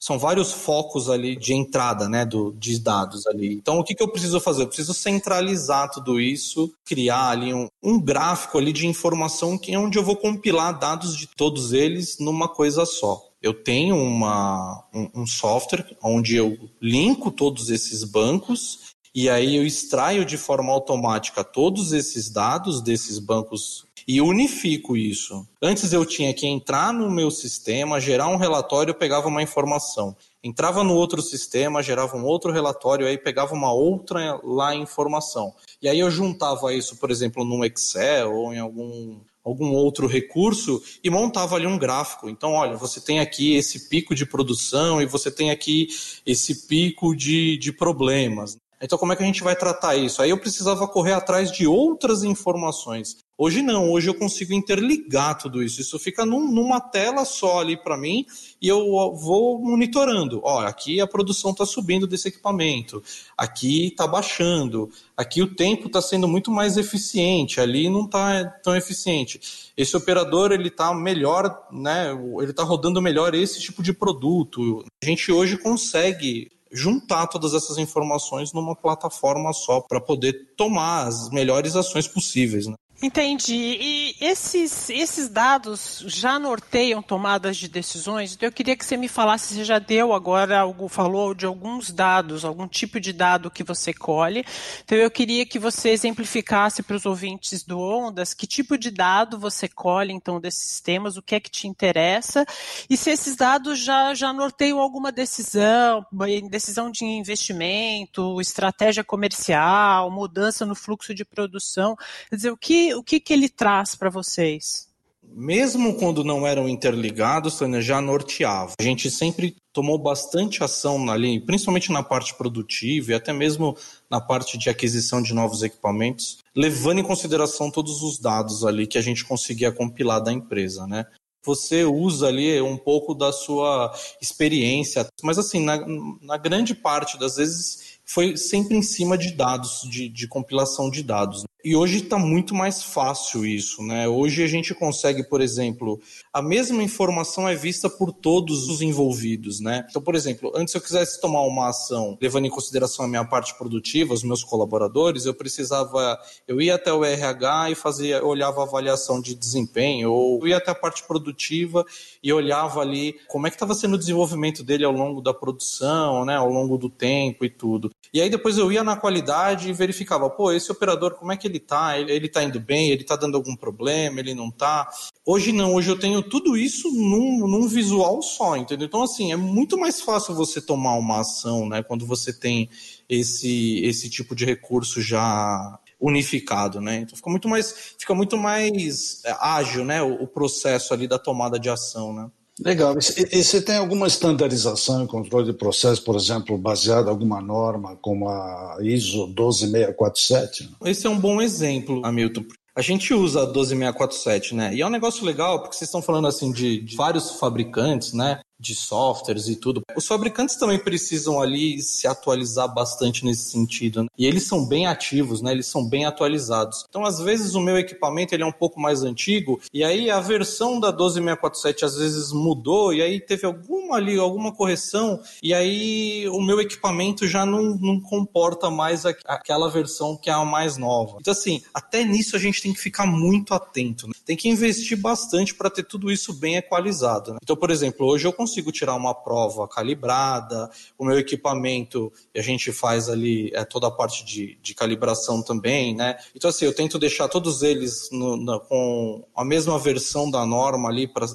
são 0.00 0.18
vários 0.18 0.50
focos 0.50 1.10
ali 1.10 1.36
de 1.36 1.52
entrada, 1.52 2.08
né, 2.08 2.24
do, 2.24 2.52
de 2.52 2.78
dados 2.78 3.26
ali. 3.26 3.52
Então, 3.52 3.78
o 3.78 3.84
que, 3.84 3.94
que 3.94 4.02
eu 4.02 4.08
preciso 4.08 4.40
fazer? 4.40 4.62
Eu 4.62 4.66
preciso 4.66 4.94
centralizar 4.94 5.90
tudo 5.90 6.18
isso, 6.18 6.72
criar 6.86 7.28
ali 7.28 7.52
um, 7.52 7.68
um 7.82 8.00
gráfico 8.00 8.56
ali 8.56 8.72
de 8.72 8.86
informação 8.86 9.58
que 9.58 9.74
é 9.74 9.78
onde 9.78 9.98
eu 9.98 10.02
vou 10.02 10.16
compilar 10.16 10.78
dados 10.78 11.14
de 11.14 11.26
todos 11.26 11.74
eles 11.74 12.18
numa 12.18 12.48
coisa 12.48 12.86
só. 12.86 13.22
Eu 13.42 13.52
tenho 13.52 13.96
uma, 13.96 14.84
um, 14.92 15.22
um 15.22 15.26
software 15.26 15.84
onde 16.02 16.34
eu 16.34 16.58
linko 16.80 17.30
todos 17.30 17.68
esses 17.68 18.02
bancos 18.02 18.94
e 19.14 19.28
aí 19.28 19.56
eu 19.56 19.66
extraio 19.66 20.24
de 20.24 20.36
forma 20.36 20.72
automática 20.72 21.42
todos 21.42 21.92
esses 21.92 22.30
dados 22.30 22.80
desses 22.80 23.18
bancos 23.18 23.84
e 24.12 24.20
unifico 24.20 24.96
isso. 24.96 25.46
Antes 25.62 25.92
eu 25.92 26.04
tinha 26.04 26.34
que 26.34 26.44
entrar 26.44 26.92
no 26.92 27.08
meu 27.08 27.30
sistema, 27.30 28.00
gerar 28.00 28.26
um 28.26 28.36
relatório, 28.36 28.92
pegava 28.92 29.28
uma 29.28 29.40
informação. 29.40 30.16
Entrava 30.42 30.82
no 30.82 30.96
outro 30.96 31.22
sistema, 31.22 31.80
gerava 31.80 32.16
um 32.16 32.24
outro 32.24 32.50
relatório, 32.50 33.06
aí 33.06 33.16
pegava 33.16 33.54
uma 33.54 33.72
outra 33.72 34.40
lá 34.42 34.74
informação. 34.74 35.54
E 35.80 35.88
aí 35.88 36.00
eu 36.00 36.10
juntava 36.10 36.74
isso, 36.74 36.96
por 36.96 37.08
exemplo, 37.08 37.44
no 37.44 37.64
Excel 37.64 38.34
ou 38.34 38.52
em 38.52 38.58
algum 38.58 39.20
algum 39.44 39.72
outro 39.72 40.08
recurso 40.08 40.82
e 41.04 41.08
montava 41.08 41.54
ali 41.54 41.66
um 41.66 41.78
gráfico. 41.78 42.28
Então, 42.28 42.54
olha, 42.54 42.76
você 42.76 43.00
tem 43.00 43.20
aqui 43.20 43.54
esse 43.54 43.88
pico 43.88 44.12
de 44.12 44.26
produção 44.26 45.00
e 45.00 45.06
você 45.06 45.30
tem 45.30 45.52
aqui 45.52 45.86
esse 46.26 46.66
pico 46.66 47.14
de, 47.14 47.56
de 47.58 47.72
problemas. 47.72 48.58
Então, 48.82 48.98
como 48.98 49.12
é 49.12 49.16
que 49.16 49.22
a 49.22 49.26
gente 49.26 49.42
vai 49.42 49.54
tratar 49.54 49.94
isso? 49.94 50.22
Aí 50.22 50.30
eu 50.30 50.38
precisava 50.38 50.88
correr 50.88 51.12
atrás 51.12 51.52
de 51.52 51.66
outras 51.66 52.24
informações. 52.24 53.18
Hoje 53.42 53.62
não, 53.62 53.90
hoje 53.90 54.06
eu 54.06 54.14
consigo 54.14 54.52
interligar 54.52 55.38
tudo 55.38 55.62
isso. 55.62 55.80
Isso 55.80 55.98
fica 55.98 56.26
num, 56.26 56.52
numa 56.52 56.78
tela 56.78 57.24
só 57.24 57.60
ali 57.60 57.74
para 57.74 57.96
mim 57.96 58.26
e 58.60 58.68
eu 58.68 58.84
vou 59.14 59.58
monitorando. 59.58 60.42
Ó, 60.44 60.60
aqui 60.60 61.00
a 61.00 61.06
produção 61.06 61.52
está 61.52 61.64
subindo 61.64 62.06
desse 62.06 62.28
equipamento, 62.28 63.02
aqui 63.38 63.86
está 63.86 64.06
baixando, 64.06 64.90
aqui 65.16 65.40
o 65.40 65.54
tempo 65.54 65.86
está 65.86 66.02
sendo 66.02 66.28
muito 66.28 66.50
mais 66.50 66.76
eficiente, 66.76 67.62
ali 67.62 67.88
não 67.88 68.04
está 68.04 68.44
tão 68.62 68.76
eficiente. 68.76 69.72
Esse 69.74 69.96
operador 69.96 70.52
ele 70.52 70.68
está 70.68 70.92
melhor, 70.92 71.66
né? 71.72 72.10
Ele 72.42 72.50
está 72.50 72.62
rodando 72.62 73.00
melhor 73.00 73.34
esse 73.34 73.58
tipo 73.58 73.82
de 73.82 73.94
produto. 73.94 74.84
A 75.02 75.06
gente 75.06 75.32
hoje 75.32 75.56
consegue 75.56 76.50
juntar 76.70 77.26
todas 77.26 77.54
essas 77.54 77.78
informações 77.78 78.52
numa 78.52 78.76
plataforma 78.76 79.50
só 79.54 79.80
para 79.80 79.98
poder 79.98 80.52
tomar 80.58 81.06
as 81.06 81.30
melhores 81.30 81.74
ações 81.74 82.06
possíveis. 82.06 82.66
Né? 82.66 82.74
Entendi. 83.02 83.78
E 83.80 84.16
esses, 84.20 84.90
esses 84.90 85.30
dados 85.30 86.04
já 86.06 86.38
norteiam 86.38 87.00
tomadas 87.00 87.56
de 87.56 87.66
decisões? 87.66 88.34
Então 88.34 88.46
eu 88.46 88.52
queria 88.52 88.76
que 88.76 88.84
você 88.84 88.94
me 88.94 89.08
falasse, 89.08 89.54
você 89.54 89.64
já 89.64 89.78
deu 89.78 90.12
agora, 90.12 90.60
algo, 90.60 90.86
falou 90.86 91.34
de 91.34 91.46
alguns 91.46 91.90
dados, 91.90 92.44
algum 92.44 92.68
tipo 92.68 93.00
de 93.00 93.14
dado 93.14 93.50
que 93.50 93.64
você 93.64 93.94
colhe. 93.94 94.44
Então 94.84 94.98
eu 94.98 95.10
queria 95.10 95.46
que 95.46 95.58
você 95.58 95.88
exemplificasse 95.88 96.82
para 96.82 96.94
os 96.94 97.06
ouvintes 97.06 97.62
do 97.64 97.80
Ondas 97.80 98.34
que 98.34 98.46
tipo 98.46 98.76
de 98.76 98.90
dado 98.90 99.38
você 99.38 99.66
colhe 99.66 100.12
então 100.12 100.38
desses 100.38 100.68
sistemas, 100.68 101.16
o 101.16 101.22
que 101.22 101.34
é 101.34 101.40
que 101.40 101.50
te 101.50 101.66
interessa 101.66 102.44
e 102.88 102.98
se 102.98 103.10
esses 103.10 103.34
dados 103.34 103.78
já, 103.78 104.12
já 104.12 104.30
norteiam 104.30 104.78
alguma 104.78 105.10
decisão, 105.10 106.04
decisão 106.50 106.90
de 106.90 107.06
investimento, 107.06 108.38
estratégia 108.42 109.02
comercial, 109.02 110.10
mudança 110.10 110.66
no 110.66 110.74
fluxo 110.74 111.14
de 111.14 111.24
produção. 111.24 111.96
Quer 112.28 112.36
dizer, 112.36 112.50
o 112.50 112.56
que 112.58 112.89
o 112.94 113.02
que, 113.02 113.20
que 113.20 113.32
ele 113.32 113.48
traz 113.48 113.94
para 113.94 114.10
vocês? 114.10 114.90
Mesmo 115.32 115.94
quando 115.94 116.24
não 116.24 116.44
eram 116.46 116.68
interligados, 116.68 117.58
Tânia, 117.58 117.80
já 117.80 118.00
norteava. 118.00 118.72
A 118.80 118.82
gente 118.82 119.10
sempre 119.10 119.54
tomou 119.72 119.96
bastante 119.96 120.64
ação 120.64 121.08
ali, 121.08 121.40
principalmente 121.40 121.92
na 121.92 122.02
parte 122.02 122.34
produtiva 122.34 123.12
e 123.12 123.14
até 123.14 123.32
mesmo 123.32 123.76
na 124.10 124.20
parte 124.20 124.58
de 124.58 124.68
aquisição 124.68 125.22
de 125.22 125.32
novos 125.32 125.62
equipamentos, 125.62 126.38
levando 126.54 126.98
em 126.98 127.04
consideração 127.04 127.70
todos 127.70 128.02
os 128.02 128.18
dados 128.18 128.64
ali 128.64 128.86
que 128.86 128.98
a 128.98 129.02
gente 129.02 129.24
conseguia 129.24 129.70
compilar 129.70 130.20
da 130.20 130.32
empresa, 130.32 130.86
né? 130.86 131.06
Você 131.42 131.84
usa 131.84 132.26
ali 132.26 132.60
um 132.60 132.76
pouco 132.76 133.14
da 133.14 133.32
sua 133.32 133.94
experiência, 134.20 135.06
mas 135.22 135.38
assim, 135.38 135.64
na, 135.64 135.78
na 136.20 136.36
grande 136.36 136.74
parte 136.74 137.18
das 137.18 137.36
vezes 137.36 138.00
foi 138.04 138.36
sempre 138.36 138.76
em 138.76 138.82
cima 138.82 139.16
de 139.16 139.32
dados, 139.32 139.82
de, 139.88 140.08
de 140.08 140.26
compilação 140.26 140.90
de 140.90 141.02
dados. 141.02 141.44
E 141.62 141.76
hoje 141.76 141.98
está 141.98 142.18
muito 142.18 142.54
mais 142.54 142.82
fácil 142.82 143.44
isso, 143.44 143.82
né? 143.82 144.08
Hoje 144.08 144.42
a 144.42 144.46
gente 144.46 144.74
consegue, 144.74 145.22
por 145.22 145.42
exemplo, 145.42 146.00
a 146.32 146.40
mesma 146.40 146.82
informação 146.82 147.46
é 147.46 147.54
vista 147.54 147.90
por 147.90 148.12
todos 148.12 148.68
os 148.68 148.80
envolvidos, 148.80 149.60
né? 149.60 149.84
Então, 149.90 150.00
por 150.00 150.14
exemplo, 150.14 150.50
antes 150.54 150.74
eu 150.74 150.80
quisesse 150.80 151.20
tomar 151.20 151.42
uma 151.42 151.68
ação, 151.68 152.16
levando 152.20 152.46
em 152.46 152.50
consideração 152.50 153.04
a 153.04 153.08
minha 153.08 153.24
parte 153.24 153.56
produtiva, 153.58 154.14
os 154.14 154.22
meus 154.22 154.42
colaboradores, 154.42 155.26
eu 155.26 155.34
precisava, 155.34 156.18
eu 156.48 156.62
ia 156.62 156.76
até 156.76 156.92
o 156.92 157.04
RH 157.04 157.70
e 157.70 157.74
fazia, 157.74 158.24
olhava 158.24 158.62
a 158.62 158.64
avaliação 158.64 159.20
de 159.20 159.34
desempenho, 159.34 160.10
ou 160.10 160.40
eu 160.40 160.48
ia 160.48 160.56
até 160.56 160.70
a 160.70 160.74
parte 160.74 161.02
produtiva 161.02 161.84
e 162.22 162.32
olhava 162.32 162.80
ali 162.80 163.16
como 163.28 163.46
é 163.46 163.50
que 163.50 163.56
estava 163.56 163.74
sendo 163.74 163.94
o 163.94 163.98
desenvolvimento 163.98 164.62
dele 164.62 164.84
ao 164.84 164.92
longo 164.92 165.20
da 165.20 165.34
produção, 165.34 166.24
né? 166.24 166.36
Ao 166.36 166.48
longo 166.48 166.78
do 166.78 166.88
tempo 166.88 167.44
e 167.44 167.50
tudo. 167.50 167.90
E 168.14 168.20
aí 168.20 168.30
depois 168.30 168.56
eu 168.56 168.72
ia 168.72 168.82
na 168.82 168.96
qualidade 168.96 169.68
e 169.68 169.72
verificava, 169.72 170.30
pô, 170.30 170.50
esse 170.52 170.72
operador, 170.72 171.14
como 171.14 171.32
é 171.32 171.36
que 171.36 171.49
ele 171.50 171.60
tá, 171.60 171.98
ele, 171.98 172.12
ele 172.12 172.28
tá 172.28 172.42
indo 172.42 172.58
bem, 172.58 172.90
ele 172.90 173.04
tá 173.04 173.16
dando 173.16 173.36
algum 173.36 173.54
problema, 173.54 174.20
ele 174.20 174.34
não 174.34 174.50
tá. 174.50 174.88
Hoje 175.26 175.52
não, 175.52 175.74
hoje 175.74 175.90
eu 175.90 175.98
tenho 175.98 176.22
tudo 176.22 176.56
isso 176.56 176.90
num, 176.90 177.46
num 177.46 177.68
visual 177.68 178.22
só, 178.22 178.56
entendeu? 178.56 178.86
Então, 178.86 179.02
assim, 179.02 179.32
é 179.32 179.36
muito 179.36 179.78
mais 179.78 180.00
fácil 180.00 180.34
você 180.34 180.60
tomar 180.60 180.94
uma 180.94 181.20
ação, 181.20 181.68
né, 181.68 181.82
quando 181.82 182.06
você 182.06 182.32
tem 182.32 182.70
esse, 183.08 183.80
esse 183.84 184.08
tipo 184.08 184.34
de 184.34 184.44
recurso 184.44 185.02
já 185.02 185.78
unificado, 186.00 186.80
né? 186.80 187.00
Então 187.00 187.14
fica 187.14 187.28
muito 187.28 187.48
mais, 187.48 187.94
fica 187.98 188.14
muito 188.14 188.36
mais 188.38 189.22
é, 189.24 189.36
ágil, 189.38 189.84
né, 189.84 190.02
o, 190.02 190.22
o 190.22 190.26
processo 190.26 190.94
ali 190.94 191.06
da 191.06 191.18
tomada 191.18 191.58
de 191.58 191.68
ação, 191.68 192.14
né? 192.14 192.30
Legal. 192.64 192.94
E, 192.94 193.38
e 193.38 193.44
você 193.44 193.60
tem 193.60 193.76
alguma 193.76 194.06
estandarização 194.06 195.04
e 195.04 195.08
controle 195.08 195.46
de 195.46 195.52
processo, 195.52 196.02
por 196.04 196.16
exemplo, 196.16 196.58
baseada 196.58 197.08
em 197.08 197.10
alguma 197.10 197.40
norma 197.40 197.96
como 197.96 198.28
a 198.28 198.78
ISO 198.82 199.26
12647? 199.28 200.70
Esse 200.84 201.06
é 201.06 201.10
um 201.10 201.18
bom 201.18 201.40
exemplo, 201.40 202.04
Hamilton. 202.04 202.44
A 202.74 202.82
gente 202.82 203.12
usa 203.12 203.42
a 203.42 203.46
12647, 203.46 204.54
né? 204.54 204.74
E 204.74 204.80
é 204.80 204.86
um 204.86 204.90
negócio 204.90 205.24
legal, 205.24 205.60
porque 205.60 205.76
vocês 205.76 205.88
estão 205.88 206.02
falando 206.02 206.28
assim 206.28 206.52
de, 206.52 206.80
de 206.80 206.96
vários 206.96 207.32
fabricantes, 207.32 208.12
né? 208.12 208.40
De 208.60 208.74
softwares 208.74 209.48
e 209.48 209.56
tudo. 209.56 209.82
Os 209.96 210.06
fabricantes 210.06 210.56
também 210.56 210.78
precisam 210.78 211.40
ali 211.40 211.80
se 211.80 212.06
atualizar 212.06 212.72
bastante 212.72 213.24
nesse 213.24 213.50
sentido, 213.50 214.02
né? 214.02 214.08
e 214.16 214.26
eles 214.26 214.46
são 214.46 214.66
bem 214.66 214.86
ativos, 214.86 215.40
né? 215.40 215.52
Eles 215.52 215.66
são 215.66 215.88
bem 215.88 216.04
atualizados. 216.04 216.84
Então, 216.88 217.04
às 217.04 217.18
vezes 217.18 217.54
o 217.54 217.60
meu 217.60 217.78
equipamento 217.78 218.34
ele 218.34 218.42
é 218.42 218.46
um 218.46 218.52
pouco 218.52 218.78
mais 218.78 219.02
antigo 219.02 219.60
e 219.72 219.82
aí 219.82 220.10
a 220.10 220.20
versão 220.20 220.78
da 220.78 220.90
12647 220.90 221.84
às 221.84 221.96
vezes 221.96 222.32
mudou 222.32 222.92
e 222.92 223.00
aí 223.00 223.18
teve 223.18 223.46
alguma 223.46 223.96
ali 223.96 224.18
alguma 224.18 224.52
correção 224.52 225.20
e 225.42 225.54
aí 225.54 226.28
o 226.28 226.40
meu 226.40 226.60
equipamento 226.60 227.26
já 227.26 227.46
não, 227.46 227.76
não 227.76 228.00
comporta 228.00 228.70
mais 228.70 229.06
a, 229.06 229.14
aquela 229.24 229.70
versão 229.70 230.16
que 230.16 230.28
é 230.28 230.32
a 230.32 230.44
mais 230.44 230.76
nova. 230.76 231.16
Então, 231.20 231.32
assim, 231.32 231.62
até 231.72 232.04
nisso 232.04 232.36
a 232.36 232.38
gente 232.38 232.60
tem 232.60 232.74
que 232.74 232.80
ficar 232.80 233.06
muito 233.06 233.54
atento. 233.54 234.06
Né? 234.06 234.12
Tem 234.26 234.36
que 234.36 234.48
investir 234.48 234.98
bastante 234.98 235.54
para 235.54 235.70
ter 235.70 235.84
tudo 235.84 236.10
isso 236.10 236.32
bem 236.32 236.56
equalizado. 236.56 237.32
Né? 237.32 237.38
Então, 237.42 237.56
por 237.56 237.70
exemplo, 237.70 238.06
hoje 238.06 238.26
eu 238.26 238.32
consigo 238.32 238.49
consigo 238.50 238.72
tirar 238.72 238.96
uma 238.96 239.14
prova 239.14 239.68
calibrada, 239.68 240.68
o 240.98 241.04
meu 241.04 241.18
equipamento, 241.18 242.12
a 242.36 242.40
gente 242.40 242.72
faz 242.72 243.08
ali 243.08 243.50
é, 243.54 243.64
toda 243.64 243.86
a 243.86 243.90
parte 243.90 244.24
de, 244.24 244.58
de 244.60 244.74
calibração 244.74 245.42
também, 245.42 245.94
né? 245.94 246.16
Então, 246.34 246.50
assim, 246.50 246.64
eu 246.64 246.74
tento 246.74 246.98
deixar 246.98 247.28
todos 247.28 247.62
eles 247.62 248.08
no, 248.10 248.60
com 248.68 249.24
a 249.36 249.44
mesma 249.44 249.78
versão 249.78 250.28
da 250.28 250.44
norma 250.44 250.88
ali 250.88 251.06
para 251.06 251.26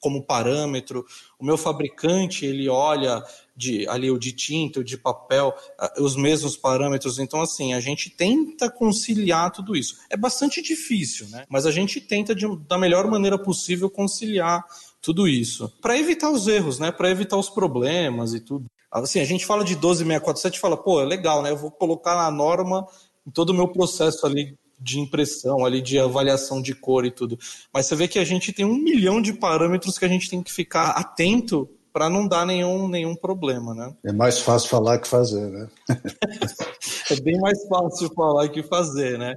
como 0.00 0.24
parâmetro. 0.24 1.04
O 1.38 1.44
meu 1.44 1.56
fabricante, 1.56 2.44
ele 2.44 2.68
olha 2.68 3.22
de, 3.56 3.86
ali 3.88 4.10
o 4.10 4.18
de 4.18 4.32
tinta, 4.32 4.80
o 4.80 4.84
de 4.84 4.98
papel, 4.98 5.54
os 5.98 6.16
mesmos 6.16 6.56
parâmetros. 6.56 7.20
Então, 7.20 7.40
assim, 7.40 7.72
a 7.72 7.78
gente 7.78 8.10
tenta 8.10 8.68
conciliar 8.68 9.52
tudo 9.52 9.76
isso. 9.76 9.96
É 10.10 10.16
bastante 10.16 10.60
difícil, 10.60 11.28
né? 11.28 11.44
Mas 11.48 11.66
a 11.66 11.70
gente 11.70 12.00
tenta, 12.00 12.34
de, 12.34 12.46
da 12.66 12.76
melhor 12.76 13.08
maneira 13.08 13.38
possível, 13.38 13.88
conciliar 13.88 14.64
tudo 15.02 15.26
isso. 15.26 15.70
Para 15.82 15.98
evitar 15.98 16.30
os 16.30 16.46
erros, 16.46 16.78
né? 16.78 16.92
Para 16.92 17.10
evitar 17.10 17.36
os 17.36 17.50
problemas 17.50 18.32
e 18.32 18.40
tudo. 18.40 18.66
Assim, 18.90 19.20
a 19.20 19.24
gente 19.24 19.44
fala 19.44 19.64
de 19.64 19.74
12647 19.74 20.56
e 20.56 20.60
fala, 20.60 20.76
pô, 20.76 21.00
é 21.00 21.04
legal, 21.04 21.42
né? 21.42 21.50
Eu 21.50 21.56
vou 21.56 21.70
colocar 21.70 22.24
a 22.24 22.30
norma 22.30 22.86
em 23.26 23.30
todo 23.30 23.50
o 23.50 23.54
meu 23.54 23.68
processo 23.68 24.24
ali 24.24 24.56
de 24.78 25.00
impressão, 25.00 25.64
ali 25.64 25.80
de 25.80 25.98
avaliação 25.98 26.62
de 26.62 26.74
cor 26.74 27.04
e 27.04 27.10
tudo. 27.10 27.38
Mas 27.72 27.86
você 27.86 27.96
vê 27.96 28.08
que 28.08 28.18
a 28.18 28.24
gente 28.24 28.52
tem 28.52 28.64
um 28.64 28.76
milhão 28.76 29.20
de 29.20 29.32
parâmetros 29.32 29.98
que 29.98 30.04
a 30.04 30.08
gente 30.08 30.28
tem 30.30 30.42
que 30.42 30.52
ficar 30.52 30.90
atento 30.90 31.68
para 31.92 32.08
não 32.08 32.26
dar 32.26 32.46
nenhum, 32.46 32.88
nenhum 32.88 33.14
problema, 33.14 33.74
né? 33.74 33.94
É 34.04 34.12
mais 34.12 34.40
fácil 34.40 34.70
falar 34.70 34.98
que 34.98 35.06
fazer, 35.06 35.48
né? 35.50 35.68
é 37.10 37.20
bem 37.20 37.38
mais 37.38 37.58
fácil 37.68 38.10
falar 38.14 38.48
que 38.48 38.62
fazer, 38.62 39.18
né? 39.18 39.36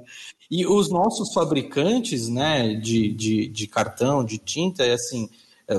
E 0.49 0.65
os 0.65 0.89
nossos 0.89 1.33
fabricantes, 1.33 2.29
né, 2.29 2.75
de, 2.75 3.11
de, 3.13 3.47
de 3.47 3.67
cartão, 3.67 4.23
de 4.23 4.37
tinta, 4.37 4.85
é 4.85 4.93
assim, 4.93 5.29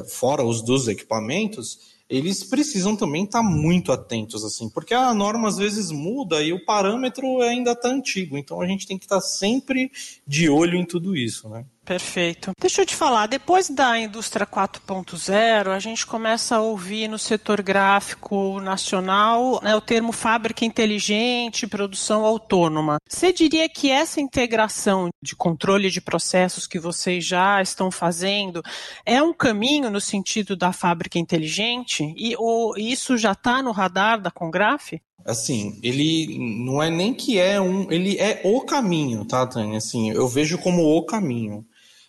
fora 0.09 0.45
os 0.45 0.63
dos 0.63 0.89
equipamentos, 0.89 1.97
eles 2.09 2.45
precisam 2.45 2.95
também 2.95 3.25
estar 3.25 3.43
muito 3.43 3.91
atentos, 3.91 4.45
assim, 4.45 4.69
porque 4.69 4.95
a 4.95 5.13
norma 5.13 5.49
às 5.49 5.57
vezes 5.57 5.91
muda 5.91 6.41
e 6.43 6.53
o 6.53 6.65
parâmetro 6.65 7.41
ainda 7.41 7.73
está 7.73 7.89
antigo, 7.89 8.39
então 8.39 8.61
a 8.61 8.67
gente 8.67 8.87
tem 8.87 8.97
que 8.97 9.05
estar 9.05 9.21
sempre 9.21 9.91
de 10.27 10.49
olho 10.49 10.77
em 10.77 10.85
tudo 10.85 11.17
isso, 11.17 11.49
né? 11.49 11.65
Perfeito. 11.87 12.51
Deixa 12.61 12.83
eu 12.83 12.87
te 12.87 12.97
falar, 12.97 13.29
depois 13.29 13.71
da 13.71 13.97
indústria 13.97 14.45
4.0, 14.45 15.69
a 15.69 15.79
gente 15.79 16.05
começa 16.05 16.57
a 16.57 16.61
ouvir 16.61 17.07
no 17.07 17.17
setor 17.17 17.63
gráfico 17.63 18.59
nacional 18.61 19.61
né, 19.63 19.77
o 19.77 19.81
termo 19.81 20.11
fábrica 20.11 20.65
inteligente, 20.65 21.65
produção 21.65 22.25
autônoma. 22.25 22.99
Você 23.09 23.33
diria 23.33 23.69
que 23.69 23.89
essa 23.89 24.21
integração 24.21 25.11
de 25.23 25.37
controle 25.37 25.89
de 25.89 26.01
processos 26.01 26.67
que 26.67 26.81
vocês 26.81 27.25
já 27.25 27.63
estão 27.63 27.89
fazendo 27.89 28.63
é 29.05 29.23
um 29.23 29.33
caminho 29.33 29.89
no 29.89 30.01
sentido 30.01 30.57
da 30.57 30.73
fábrica 30.73 31.21
inteligente? 31.21 32.13
E 32.17 32.35
ou, 32.37 32.77
isso 32.77 33.17
já 33.17 33.31
está 33.31 33.63
no 33.63 33.71
radar 33.71 34.21
da 34.21 34.31
Congraf? 34.31 34.95
assim, 35.27 35.77
ele 35.83 36.39
não 36.65 36.81
é 36.81 36.89
nem 36.89 37.13
que 37.13 37.37
é 37.37 37.61
um, 37.61 37.91
ele 37.91 38.17
é 38.17 38.41
o 38.45 38.61
caminho, 38.61 39.25
tá, 39.25 39.45
Tânia? 39.45 39.79
Assim, 39.79 40.11
eu 40.13 40.29
vejo 40.29 40.57
como 40.57 40.85
o 40.85 41.05
caminho. 41.05 41.67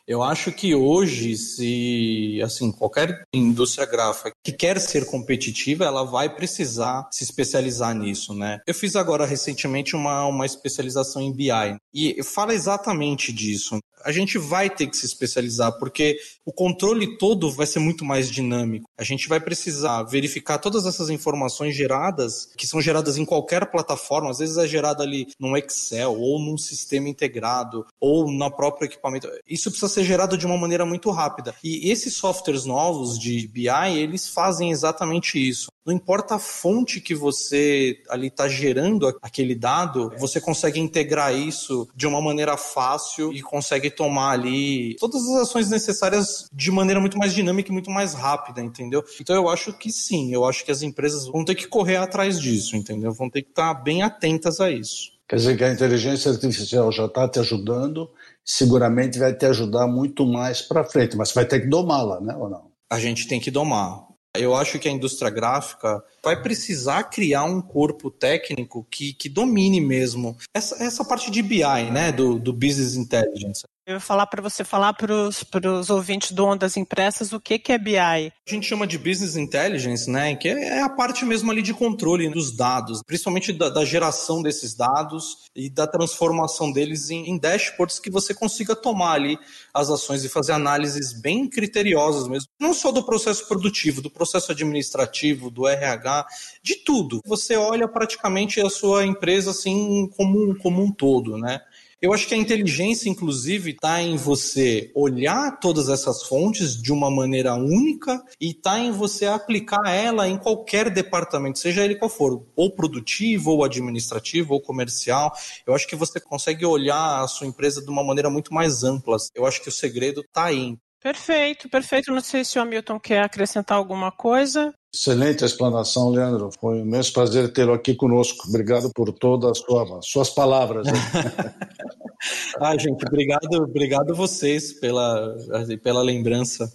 Eu 0.08 0.24
acho 0.24 0.54
que 0.54 0.74
hoje, 0.74 1.36
se 1.36 2.40
assim, 2.42 2.72
qualquer 2.72 3.24
indústria 3.34 3.86
gráfica 3.86 4.32
que 4.42 4.54
quer 4.54 4.80
ser 4.80 5.06
competitiva, 5.06 5.84
ela 5.84 6.04
vai 6.06 6.34
precisar 6.34 7.10
se 7.12 7.26
especializar 7.26 7.94
nisso, 7.94 8.34
né? 8.34 8.60
Eu 8.66 8.74
fiz 8.74 8.96
agora 8.96 9.26
recentemente 9.26 9.98
uma, 9.98 10.26
uma 10.26 10.46
especialização 10.46 11.22
em 11.22 11.34
BI 11.34 11.78
e 11.94 12.24
fala 12.24 12.54
exatamente 12.54 13.34
disso 13.34 13.78
a 14.04 14.12
gente 14.12 14.38
vai 14.38 14.70
ter 14.70 14.88
que 14.88 14.96
se 14.96 15.06
especializar, 15.06 15.78
porque 15.80 16.18
o 16.46 16.54
controle 16.54 17.18
todo 17.18 17.52
vai 17.52 17.66
ser 17.66 17.80
muito 17.80 18.06
mais 18.06 18.30
dinâmico. 18.30 18.90
A 18.98 19.04
gente 19.04 19.28
vai 19.28 19.40
precisar 19.40 20.04
verificar 20.04 20.58
todas 20.60 20.86
essas 20.86 21.10
informações 21.10 21.76
geradas, 21.76 22.50
que 22.58 22.68
são 22.68 22.80
geradas 22.80 23.18
em 23.18 23.26
qualquer 23.26 23.70
plataforma, 23.70 24.30
às 24.30 24.40
vezes 24.40 24.58
é 24.58 24.68
gerada 24.68 25.04
ali 25.04 25.28
num 25.40 25.58
Excel, 25.58 26.18
ou 26.18 26.40
num 26.40 26.58
sistema 26.58 27.10
integrado, 27.10 27.86
ou 28.00 28.32
no 28.32 28.52
próprio 28.52 28.86
equipamento. 28.86 29.28
Isso 29.48 29.70
precisa 29.70 29.92
gerado 30.04 30.38
de 30.38 30.46
uma 30.46 30.58
maneira 30.58 30.86
muito 30.86 31.10
rápida. 31.12 31.56
E 31.64 31.92
esses 31.92 32.16
softwares 32.16 32.66
novos 32.66 33.18
de 33.18 33.48
BI, 33.48 33.70
eles 33.98 34.28
fazem 34.28 34.72
exatamente 34.72 35.38
isso. 35.38 35.68
Não 35.86 35.94
importa 35.94 36.36
a 36.36 36.40
fonte 36.40 37.00
que 37.00 37.16
você 37.16 38.02
ali 38.10 38.28
está 38.28 38.50
gerando 38.50 39.08
aquele 39.22 39.56
dado, 39.56 40.12
você 40.18 40.42
consegue 40.42 40.82
integrar 40.82 41.34
isso 41.34 41.88
de 41.96 42.06
uma 42.06 42.22
maneira 42.22 42.58
fácil 42.58 43.32
e 43.32 43.42
consegue 43.42 43.90
tomar 43.90 44.32
ali 44.32 44.96
todas 45.00 45.22
as 45.30 45.44
ações 45.44 45.70
necessárias 45.70 46.50
de 46.52 46.72
maneira 46.72 47.00
muito 47.00 47.18
mais 47.18 47.34
dinâmica 47.34 47.70
e 47.70 47.74
muito 47.74 47.90
mais 47.90 48.14
rápida, 48.14 48.62
entendeu? 48.62 49.02
Então 49.22 49.34
eu 49.34 49.48
acho 49.48 49.72
que 49.78 49.90
sim, 49.90 50.34
eu 50.34 50.44
acho 50.44 50.66
que 50.66 50.72
as 50.72 50.82
empresas 50.82 51.26
vão 51.26 51.46
ter 51.46 51.56
que 51.56 51.68
correr 51.68 51.96
atrás 51.96 52.38
disso, 52.38 52.76
entendeu? 52.76 53.14
Vão 53.14 53.30
ter 53.30 53.44
que 53.44 53.50
estar 53.50 53.74
tá 53.74 53.82
bem 53.82 54.02
atentas 54.02 54.60
a 54.60 54.70
isso. 54.70 55.16
Quer 55.28 55.36
dizer 55.38 55.58
que 55.58 55.64
a 55.64 55.74
inteligência 55.74 56.32
artificial 56.32 56.90
já 56.90 57.06
está 57.06 57.28
te 57.28 57.40
ajudando, 57.40 58.10
seguramente 58.48 59.20
vai 59.20 59.36
te 59.36 59.46
ajudar 59.46 59.86
muito 59.88 60.26
mais 60.26 60.62
para 60.62 60.86
frente, 60.86 61.18
mas 61.18 61.34
vai 61.34 61.46
ter 61.46 61.60
que 61.60 61.68
domá-la, 61.68 62.22
né, 62.22 62.34
ou 62.38 62.50
não? 62.50 62.72
A 62.90 62.98
gente 62.98 63.28
tem 63.28 63.42
que 63.42 63.52
domar. 63.52 64.08
Eu 64.34 64.56
acho 64.56 64.80
que 64.80 64.88
a 64.88 64.92
indústria 64.92 65.30
gráfica 65.30 66.02
vai 66.24 66.42
precisar 66.42 67.04
criar 67.06 67.44
um 67.44 67.62
corpo 67.62 68.10
técnico 68.10 68.88
que, 68.90 69.14
que 69.14 69.28
domine 69.28 69.82
mesmo 69.82 70.38
essa, 70.56 70.82
essa 70.82 71.04
parte 71.04 71.30
de 71.30 71.42
BI, 71.42 71.92
né, 71.92 72.12
do, 72.12 72.40
do 72.40 72.54
Business 72.54 72.96
Intelligence. 72.96 73.64
Eu 73.88 73.94
vou 73.94 74.02
falar 74.02 74.28
para 74.28 74.42
você 74.42 74.66
falar 74.66 74.92
para 74.92 75.14
os 75.14 75.90
ouvintes 75.90 76.34
do 76.34 76.44
Ondas 76.44 76.76
Impressas 76.76 77.32
o 77.32 77.40
que, 77.40 77.58
que 77.58 77.72
é 77.72 77.78
BI. 77.78 77.98
A 77.98 78.32
gente 78.46 78.68
chama 78.68 78.86
de 78.86 78.98
Business 78.98 79.38
Intelligence, 79.38 80.10
né? 80.10 80.36
Que 80.36 80.50
é 80.50 80.82
a 80.82 80.90
parte 80.90 81.24
mesmo 81.24 81.50
ali 81.50 81.62
de 81.62 81.74
controle 81.74 82.28
dos 82.28 82.54
dados, 82.54 83.02
principalmente 83.02 83.54
da, 83.54 83.70
da 83.70 83.86
geração 83.86 84.42
desses 84.42 84.76
dados 84.76 85.48
e 85.56 85.70
da 85.70 85.88
transformação 85.88 86.70
deles 86.70 87.10
em, 87.10 87.30
em, 87.30 87.38
dashboards 87.40 87.98
que 87.98 88.10
você 88.10 88.34
consiga 88.34 88.76
tomar 88.76 89.14
ali 89.14 89.40
as 89.74 89.90
ações 89.90 90.26
e 90.26 90.28
fazer 90.28 90.52
análises 90.52 91.14
bem 91.14 91.50
criteriosas 91.50 92.28
mesmo. 92.28 92.50
Não 92.60 92.74
só 92.74 92.92
do 92.92 93.06
processo 93.06 93.48
produtivo, 93.48 94.02
do 94.02 94.12
processo 94.12 94.52
administrativo, 94.52 95.50
do 95.50 95.66
RH, 95.66 96.28
de 96.62 96.76
tudo. 96.84 97.22
Você 97.26 97.56
olha 97.56 97.88
praticamente 97.88 98.60
a 98.60 98.70
sua 98.70 99.06
empresa 99.06 99.52
assim 99.52 100.10
como, 100.18 100.58
como 100.58 100.84
um 100.84 100.92
todo, 100.92 101.38
né? 101.38 101.62
Eu 102.00 102.14
acho 102.14 102.28
que 102.28 102.36
a 102.36 102.38
inteligência, 102.38 103.10
inclusive, 103.10 103.72
está 103.72 104.00
em 104.00 104.16
você 104.18 104.92
olhar 104.94 105.60
todas 105.60 105.90
essas 105.90 106.22
fontes 106.22 106.80
de 106.80 106.94
uma 106.94 107.10
maneira 107.10 107.56
única 107.56 108.24
e 108.40 108.52
está 108.52 108.78
em 108.78 108.92
você 108.92 109.26
aplicar 109.26 109.90
ela 109.90 110.28
em 110.28 110.38
qualquer 110.38 110.92
departamento, 110.92 111.58
seja 111.58 111.84
ele 111.84 111.96
qual 111.96 112.08
for, 112.08 112.46
ou 112.56 112.76
produtivo, 112.76 113.50
ou 113.50 113.64
administrativo, 113.64 114.54
ou 114.54 114.62
comercial. 114.62 115.34
Eu 115.66 115.74
acho 115.74 115.88
que 115.88 115.96
você 115.96 116.20
consegue 116.20 116.64
olhar 116.68 117.24
a 117.24 117.28
sua 117.28 117.48
empresa 117.48 117.82
de 117.82 117.90
uma 117.90 118.04
maneira 118.04 118.30
muito 118.30 118.54
mais 118.54 118.84
ampla. 118.84 119.18
Eu 119.34 119.48
acho 119.48 119.60
que 119.64 119.70
o 119.70 119.72
segredo 119.72 120.22
está 120.22 120.46
aí. 120.46 120.78
Perfeito, 121.08 121.70
perfeito. 121.70 122.12
Não 122.12 122.20
sei 122.20 122.44
se 122.44 122.60
o 122.60 122.62
Hamilton 122.62 123.00
quer 123.00 123.22
acrescentar 123.22 123.78
alguma 123.78 124.12
coisa. 124.12 124.74
Excelente 124.94 125.46
explanação, 125.46 126.10
Leandro. 126.10 126.50
Foi 126.60 126.76
um 126.76 126.82
imenso 126.82 127.14
prazer 127.14 127.54
tê-lo 127.54 127.72
aqui 127.72 127.96
conosco. 127.96 128.46
Obrigado 128.50 128.92
por 128.94 129.14
todas 129.14 129.52
as 129.52 129.60
sua, 129.60 130.02
suas 130.02 130.30
palavras. 130.30 130.86
ah, 132.60 132.78
gente, 132.78 133.06
obrigado, 133.08 133.54
obrigado 133.54 134.14
vocês 134.14 134.74
pela, 134.74 135.34
pela 135.82 136.02
lembrança. 136.02 136.70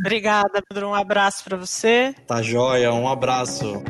Obrigada, 0.00 0.60
Pedro. 0.68 0.88
Um 0.88 0.94
abraço 0.94 1.44
para 1.44 1.56
você. 1.56 2.12
Tá 2.26 2.42
joia, 2.42 2.92
um 2.92 3.06
abraço. 3.06 3.84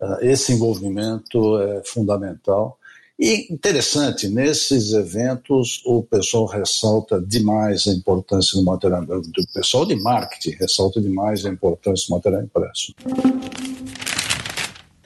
Ah, 0.00 0.18
esse 0.20 0.52
envolvimento 0.52 1.58
é 1.58 1.82
fundamental 1.84 2.78
e 3.18 3.52
interessante, 3.52 4.28
nesses 4.28 4.92
eventos 4.92 5.82
o 5.86 6.02
pessoal 6.02 6.44
ressalta 6.46 7.20
demais 7.20 7.86
a 7.86 7.92
importância 7.92 8.58
do 8.58 8.64
material, 8.64 9.04
do 9.04 9.46
pessoal 9.54 9.86
de 9.86 9.96
marketing 9.96 10.56
ressalta 10.58 11.00
demais 11.00 11.44
a 11.44 11.48
importância 11.48 12.06
do 12.08 12.14
material 12.14 12.42
impresso. 12.42 12.94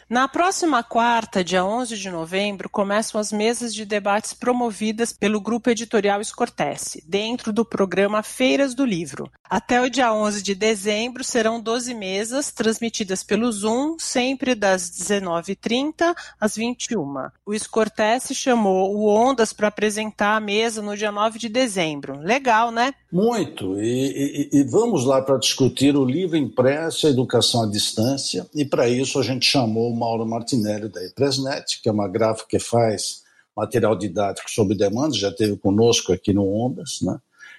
Na 0.09 0.27
próxima 0.27 0.83
quarta, 0.83 1.45
dia 1.45 1.65
11 1.65 1.97
de 1.97 2.11
novembro, 2.11 2.69
começam 2.69 3.21
as 3.21 3.31
mesas 3.31 3.73
de 3.73 3.85
debates 3.85 4.35
promovidas 4.35 5.13
pelo 5.13 5.41
Grupo 5.41 5.71
Editorial 5.71 6.21
Escortece, 6.21 7.01
dentro 7.07 7.53
do 7.53 7.65
programa 7.65 8.21
Feiras 8.21 8.75
do 8.75 8.85
Livro. 8.85 9.31
Até 9.51 9.81
o 9.81 9.91
dia 9.91 10.15
11 10.15 10.45
de 10.45 10.55
dezembro 10.55 11.25
serão 11.25 11.61
12 11.61 11.93
mesas 11.93 12.53
transmitidas 12.53 13.25
pelo 13.25 13.51
Zoom, 13.51 13.97
sempre 13.99 14.55
das 14.55 14.89
19h30 14.89 16.15
às 16.41 16.55
21 16.55 17.31
O 17.45 17.53
Escortece 17.53 18.33
chamou 18.33 18.95
o 18.95 19.09
Ondas 19.09 19.53
para 19.53 19.67
apresentar 19.67 20.37
a 20.37 20.41
mesa 20.41 20.81
no 20.81 20.97
dia 20.97 21.11
9 21.11 21.37
de 21.37 21.49
dezembro. 21.49 22.21
Legal, 22.21 22.71
né? 22.71 22.95
Muito. 23.11 23.81
E, 23.81 24.51
e, 24.53 24.61
e 24.61 24.63
vamos 24.63 25.05
lá 25.05 25.21
para 25.21 25.37
discutir 25.37 25.97
o 25.97 26.05
livro 26.05 26.37
impresso 26.37 27.05
e 27.05 27.09
a 27.09 27.11
educação 27.11 27.65
à 27.65 27.67
distância. 27.67 28.47
E 28.55 28.65
para 28.65 28.89
isso 28.89 29.19
a 29.19 29.23
gente 29.25 29.47
chamou 29.47 29.93
Mauro 29.93 30.25
Martinelli 30.25 30.89
da 30.89 31.05
Epresnet, 31.05 31.83
que 31.83 31.89
é 31.89 31.93
uma 31.93 32.07
gráfica 32.07 32.51
que 32.51 32.61
faz 32.61 33.25
material 33.57 33.97
didático 33.97 34.49
sob 34.49 34.77
demanda, 34.77 35.17
já 35.17 35.29
esteve 35.29 35.57
conosco 35.57 36.13
aqui 36.13 36.33
no 36.33 36.47
Ondas, 36.47 37.01
né? 37.03 37.19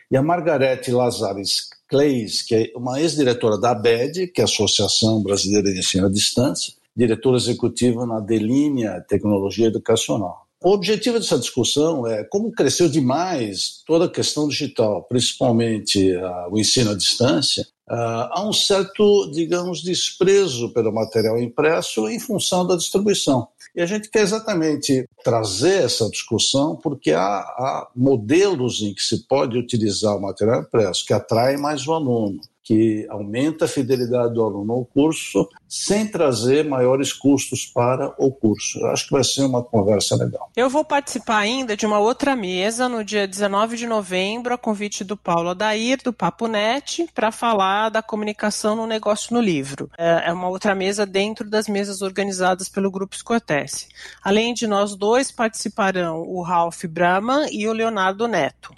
E 0.10 0.18
a 0.18 0.22
Margarete 0.22 0.92
Lazares 0.92 1.70
Clays, 1.92 2.42
que 2.42 2.56
é 2.56 2.72
uma 2.74 3.02
ex-diretora 3.02 3.58
da 3.58 3.72
ABED, 3.72 4.28
que 4.28 4.40
é 4.40 4.46
a 4.46 4.46
Associação 4.46 5.22
Brasileira 5.22 5.70
de 5.74 5.80
Ensino 5.80 6.08
à 6.08 6.10
Distância, 6.10 6.74
diretora 6.96 7.36
executiva 7.36 8.06
na 8.06 8.22
Delinea 8.22 9.04
Tecnologia 9.10 9.68
Educacional. 9.68 10.48
O 10.64 10.72
objetivo 10.72 11.20
dessa 11.20 11.38
discussão 11.38 12.08
é 12.08 12.24
como 12.24 12.52
cresceu 12.54 12.88
demais 12.88 13.84
toda 13.86 14.06
a 14.06 14.10
questão 14.10 14.48
digital, 14.48 15.04
principalmente 15.04 16.16
uh, 16.16 16.50
o 16.50 16.58
ensino 16.58 16.92
à 16.92 16.96
distância, 16.96 17.68
Uh, 17.92 18.32
há 18.32 18.48
um 18.48 18.54
certo, 18.54 19.30
digamos, 19.34 19.84
desprezo 19.84 20.70
pelo 20.70 20.94
material 20.94 21.38
impresso 21.38 22.08
em 22.08 22.22
função 22.22 22.66
da 22.66 22.78
distribuição. 22.78 23.50
E 23.76 23.82
a 23.82 23.86
gente 23.86 24.10
quer 24.10 24.22
exatamente 24.22 25.08
trazer 25.24 25.84
essa 25.84 26.10
discussão 26.10 26.76
porque 26.76 27.12
há, 27.12 27.40
há 27.40 27.88
modelos 27.96 28.82
em 28.82 28.94
que 28.94 29.02
se 29.02 29.26
pode 29.28 29.58
utilizar 29.58 30.16
o 30.16 30.22
material 30.22 30.62
impresso 30.62 31.06
que 31.06 31.14
atraem 31.14 31.58
mais 31.58 31.88
o 31.88 31.94
aluno, 31.94 32.42
que 32.72 33.06
aumenta 33.10 33.66
a 33.66 33.68
fidelidade 33.68 34.34
do 34.34 34.42
aluno 34.42 34.72
ao 34.72 34.86
curso, 34.86 35.50
sem 35.68 36.08
trazer 36.08 36.64
maiores 36.64 37.12
custos 37.12 37.66
para 37.66 38.16
o 38.18 38.32
curso. 38.32 38.80
Eu 38.80 38.88
acho 38.88 39.08
que 39.08 39.12
vai 39.12 39.26
ser 39.26 39.43
uma 39.43 39.62
conversa 39.62 40.16
legal. 40.16 40.50
Eu 40.56 40.70
vou 40.70 40.86
participar 40.86 41.39
ainda 41.39 41.76
de 41.76 41.86
uma 41.86 42.00
outra 42.00 42.34
mesa 42.34 42.88
no 42.88 43.04
dia 43.04 43.28
19 43.28 43.76
de 43.76 43.86
novembro, 43.86 44.54
a 44.54 44.58
convite 44.58 45.04
do 45.04 45.18
Paulo 45.18 45.50
Adair, 45.50 46.00
do 46.02 46.14
Papo 46.14 46.48
Net, 46.48 47.10
para 47.14 47.30
falar 47.30 47.89
da 47.89 48.02
comunicação 48.02 48.74
no 48.74 48.88
negócio 48.88 49.34
no 49.34 49.41
livro. 49.41 49.91
É, 49.98 50.30
é 50.30 50.34
uma 50.34 50.48
outra 50.48 50.74
mesa 50.74 51.06
dentro 51.06 51.50
das 51.50 51.68
mesas 51.68 52.02
organizadas 52.02 52.70
pelo 52.70 52.89
Grupo 52.89 53.18
Escotesse. 53.18 53.89
Além 54.24 54.54
de 54.54 54.66
nós 54.66 54.95
dois, 54.95 55.30
participarão 55.30 56.22
o 56.22 56.41
Ralph 56.41 56.86
Brahman 56.86 57.50
e 57.52 57.68
o 57.68 57.74
Leonardo 57.74 58.30
Neto. 58.30 58.74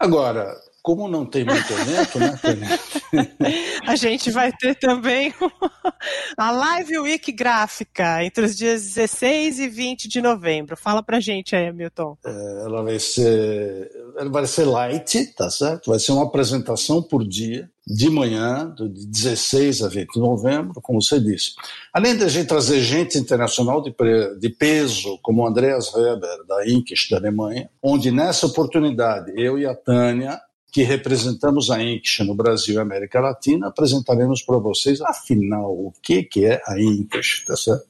Agora, 0.00 0.65
como 0.86 1.08
não 1.08 1.26
tem 1.26 1.44
muito 1.44 1.72
evento, 1.72 2.16
né, 2.20 2.38
A 3.88 3.96
gente 3.96 4.30
vai 4.30 4.52
ter 4.52 4.76
também 4.76 5.34
a 6.38 6.52
Live 6.52 7.00
Week 7.00 7.32
gráfica 7.32 8.22
entre 8.22 8.44
os 8.44 8.56
dias 8.56 8.94
16 8.94 9.58
e 9.58 9.68
20 9.68 10.06
de 10.08 10.22
novembro. 10.22 10.76
Fala 10.76 11.02
pra 11.02 11.18
gente 11.18 11.56
aí, 11.56 11.72
Milton. 11.72 12.16
É, 12.24 12.62
ela 12.66 12.84
vai 12.84 13.00
ser, 13.00 13.90
ela 14.16 14.30
vai 14.30 14.46
ser 14.46 14.64
light, 14.64 15.34
tá 15.34 15.50
certo? 15.50 15.90
Vai 15.90 15.98
ser 15.98 16.12
uma 16.12 16.22
apresentação 16.22 17.02
por 17.02 17.26
dia, 17.26 17.68
de 17.84 18.10
manhã, 18.10 18.72
de 18.74 19.06
16 19.06 19.82
a 19.82 19.88
20 19.88 20.14
de 20.14 20.20
novembro, 20.20 20.80
como 20.80 21.00
você 21.00 21.20
disse. 21.20 21.52
Além 21.92 22.16
de 22.16 22.24
a 22.24 22.28
gente 22.28 22.46
trazer 22.46 22.80
gente 22.80 23.16
internacional 23.16 23.80
de, 23.80 23.94
de 24.40 24.48
peso, 24.50 25.18
como 25.22 25.46
Andreas 25.46 25.92
Weber, 25.94 26.44
da 26.46 26.68
Inkish, 26.68 27.08
da 27.10 27.16
Alemanha, 27.16 27.70
onde 27.82 28.10
nessa 28.10 28.46
oportunidade 28.46 29.32
eu 29.36 29.56
e 29.58 29.66
a 29.66 29.74
Tânia 29.74 30.40
que 30.76 30.82
representamos 30.82 31.70
a 31.70 31.82
Inks 31.82 32.18
no 32.26 32.34
Brasil 32.34 32.74
e 32.74 32.78
América 32.78 33.18
Latina, 33.18 33.68
apresentaremos 33.68 34.42
para 34.42 34.58
vocês, 34.58 35.00
afinal, 35.00 35.72
o 35.72 35.90
que, 36.02 36.22
que 36.22 36.44
é 36.44 36.60
a 36.66 36.78
Inks, 36.78 37.46
tá 37.46 37.56
certo? 37.56 37.86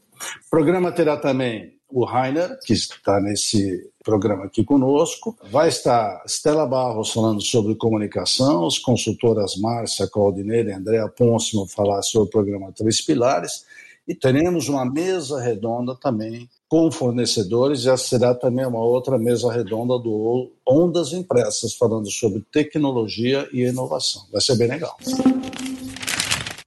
O 0.47 0.49
programa 0.49 0.93
terá 0.93 1.17
também 1.17 1.75
o 1.91 2.05
Rainer, 2.05 2.57
que 2.65 2.73
está 2.73 3.21
nesse 3.21 3.91
programa 4.05 4.45
aqui 4.45 4.63
conosco. 4.63 5.37
Vai 5.51 5.69
estar 5.69 6.23
Stella 6.29 6.65
Barros 6.65 7.13
falando 7.13 7.43
sobre 7.43 7.75
comunicação, 7.75 8.65
as 8.65 8.79
consultoras 8.79 9.57
Márcia 9.57 10.09
Caldineira 10.09 10.71
e 10.71 10.75
Andréa 10.75 11.09
Ponce 11.09 11.57
vão 11.57 11.67
falar 11.67 12.03
sobre 12.03 12.29
o 12.29 12.31
programa 12.31 12.71
Três 12.71 13.01
Pilares. 13.01 13.65
E 14.07 14.15
teremos 14.15 14.69
uma 14.69 14.89
mesa 14.89 15.41
redonda 15.41 15.97
também 15.97 16.49
com 16.69 16.91
fornecedores, 16.91 17.85
e 17.85 17.89
essa 17.89 18.09
será 18.09 18.35
também 18.35 18.67
uma 18.67 18.83
outra 18.83 19.19
mesa 19.19 19.53
redonda 19.53 19.99
do 19.99 20.51
Ondas 20.67 21.13
Impressas, 21.13 21.75
falando 21.75 22.11
sobre 22.11 22.45
tecnologia 22.51 23.49
e 23.53 23.63
inovação. 23.63 24.23
Vai 24.33 24.41
ser 24.41 24.57
bem 24.57 24.69
legal. 24.69 24.97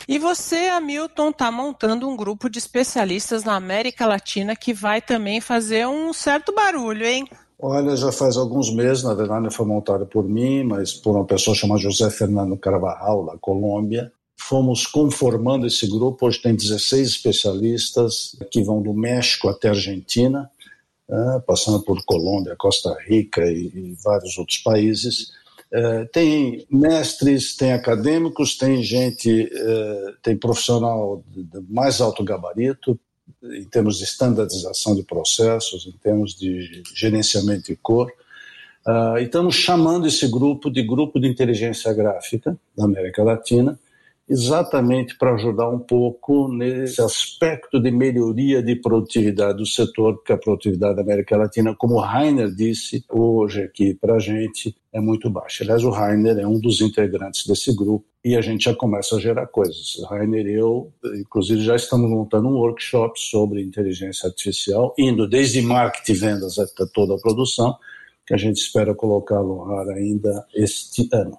E 0.07 0.17
você, 0.17 0.69
Hamilton, 0.69 1.31
está 1.31 1.51
montando 1.51 2.07
um 2.07 2.15
grupo 2.15 2.49
de 2.49 2.59
especialistas 2.59 3.43
na 3.43 3.55
América 3.55 4.05
Latina 4.05 4.55
que 4.55 4.73
vai 4.73 5.01
também 5.01 5.41
fazer 5.41 5.85
um 5.85 6.13
certo 6.13 6.55
barulho, 6.55 7.05
hein? 7.05 7.27
Olha, 7.61 7.93
já 7.97 8.09
faz 8.09 8.37
alguns 8.37 8.73
meses, 8.73 9.03
na 9.03 9.13
verdade 9.13 9.53
foi 9.53 9.65
montado 9.65 10.05
por 10.05 10.23
mim, 10.23 10.63
mas 10.63 10.93
por 10.93 11.13
uma 11.17 11.25
pessoa 11.25 11.53
chamada 11.53 11.81
José 11.81 12.09
Fernando 12.09 12.55
Carvajal, 12.55 13.25
da 13.25 13.37
Colômbia 13.37 14.09
fomos 14.49 14.87
conformando 14.87 15.67
esse 15.67 15.87
grupo. 15.87 16.25
Hoje 16.25 16.41
tem 16.41 16.55
16 16.55 17.07
especialistas 17.07 18.35
que 18.49 18.63
vão 18.63 18.81
do 18.81 18.95
México 18.95 19.47
até 19.47 19.67
a 19.67 19.71
Argentina, 19.71 20.49
né, 21.07 21.43
passando 21.45 21.79
por 21.83 22.03
Colômbia, 22.03 22.55
Costa 22.57 22.97
Rica 23.07 23.45
e, 23.45 23.95
vários 24.03 24.39
outros 24.39 24.57
países. 24.57 25.31
É, 25.71 26.05
tem 26.05 26.65
mestres, 26.67 27.55
tem 27.55 27.73
acadêmicos, 27.73 28.57
tem 28.57 28.81
gente, 28.81 29.47
é, 29.53 30.13
tem 30.23 30.35
profissional 30.35 31.23
de 31.27 31.61
mais 31.69 32.01
alto 32.01 32.23
gabarito, 32.23 32.99
em 33.43 33.65
termos 33.65 33.99
de 33.99 34.05
standardização 34.05 34.95
de 34.95 35.03
processos, 35.03 35.85
em 35.85 35.91
termos 35.91 36.33
de 36.33 36.81
gerenciamento 36.95 37.67
de 37.67 37.75
cor. 37.75 38.11
Uh, 38.87 39.19
e 39.19 39.25
estamos 39.25 39.55
chamando 39.55 40.07
esse 40.07 40.27
grupo 40.27 40.71
de 40.71 40.81
Grupo 40.81 41.19
de 41.19 41.27
Inteligência 41.27 41.93
Gráfica 41.93 42.57
da 42.75 42.85
América 42.85 43.23
Latina, 43.23 43.77
exatamente 44.29 45.17
para 45.17 45.33
ajudar 45.33 45.67
um 45.69 45.79
pouco 45.79 46.47
nesse 46.53 47.01
aspecto 47.01 47.81
de 47.81 47.89
melhoria 47.89 48.61
de 48.61 48.75
produtividade 48.75 49.57
do 49.57 49.65
setor, 49.65 50.17
porque 50.17 50.31
a 50.31 50.37
produtividade 50.37 50.97
da 50.97 51.01
América 51.01 51.35
Latina, 51.35 51.75
como 51.75 51.95
o 51.95 51.99
Rainer 51.99 52.53
disse 52.53 53.03
hoje 53.09 53.63
aqui 53.63 53.95
para 53.95 54.15
a 54.15 54.19
gente, 54.19 54.75
é 54.93 54.99
muito 54.99 55.29
baixa. 55.29 55.63
Aliás, 55.63 55.83
o 55.83 55.89
Rainer 55.89 56.37
é 56.37 56.45
um 56.45 56.59
dos 56.59 56.79
integrantes 56.79 57.47
desse 57.47 57.75
grupo 57.75 58.05
e 58.23 58.35
a 58.35 58.41
gente 58.41 58.65
já 58.65 58.75
começa 58.75 59.15
a 59.15 59.19
gerar 59.19 59.47
coisas. 59.47 59.95
O 59.95 60.05
Rainer 60.05 60.45
e 60.45 60.53
eu, 60.53 60.91
inclusive, 61.15 61.61
já 61.63 61.75
estamos 61.75 62.09
montando 62.09 62.47
um 62.47 62.57
workshop 62.57 63.19
sobre 63.19 63.63
inteligência 63.63 64.27
artificial, 64.27 64.93
indo 64.97 65.27
desde 65.27 65.61
marketing 65.61 66.11
e 66.11 66.15
vendas 66.15 66.59
até 66.59 66.85
toda 66.93 67.15
a 67.15 67.19
produção, 67.19 67.75
que 68.27 68.33
a 68.35 68.37
gente 68.37 68.57
espera 68.57 68.93
colocar 68.93 69.41
no 69.41 69.63
ar 69.73 69.89
ainda 69.89 70.45
este 70.53 71.09
ano. 71.11 71.35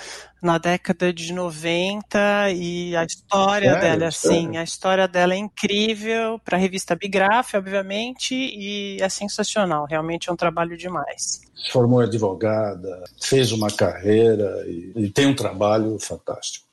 na 0.46 0.60
década 0.60 1.12
de 1.12 1.34
90 1.34 2.52
e 2.52 2.96
a 2.96 3.04
história 3.04 3.74
Sério? 3.74 3.82
dela, 3.82 4.08
assim, 4.08 4.58
a 4.58 4.64
história 4.64 5.08
dela 5.08 5.34
é 5.34 5.38
incrível 5.38 6.40
para 6.40 6.56
a 6.56 6.60
revista 6.60 6.96
Bigraf, 6.96 7.56
obviamente, 7.56 8.36
e 8.36 9.02
é 9.02 9.10
sensacional, 9.10 9.88
realmente 9.90 10.30
é 10.30 10.32
um 10.32 10.36
trabalho 10.36 10.78
demais. 10.78 11.42
Se 11.56 11.72
formou 11.72 12.00
advogada, 12.00 13.04
fez 13.20 13.52
uma 13.52 13.72
carreira 13.72 14.64
e, 14.68 14.94
e 14.96 15.10
tem 15.10 15.26
um 15.26 15.36
trabalho 15.36 15.98
fantástico. 16.00 16.68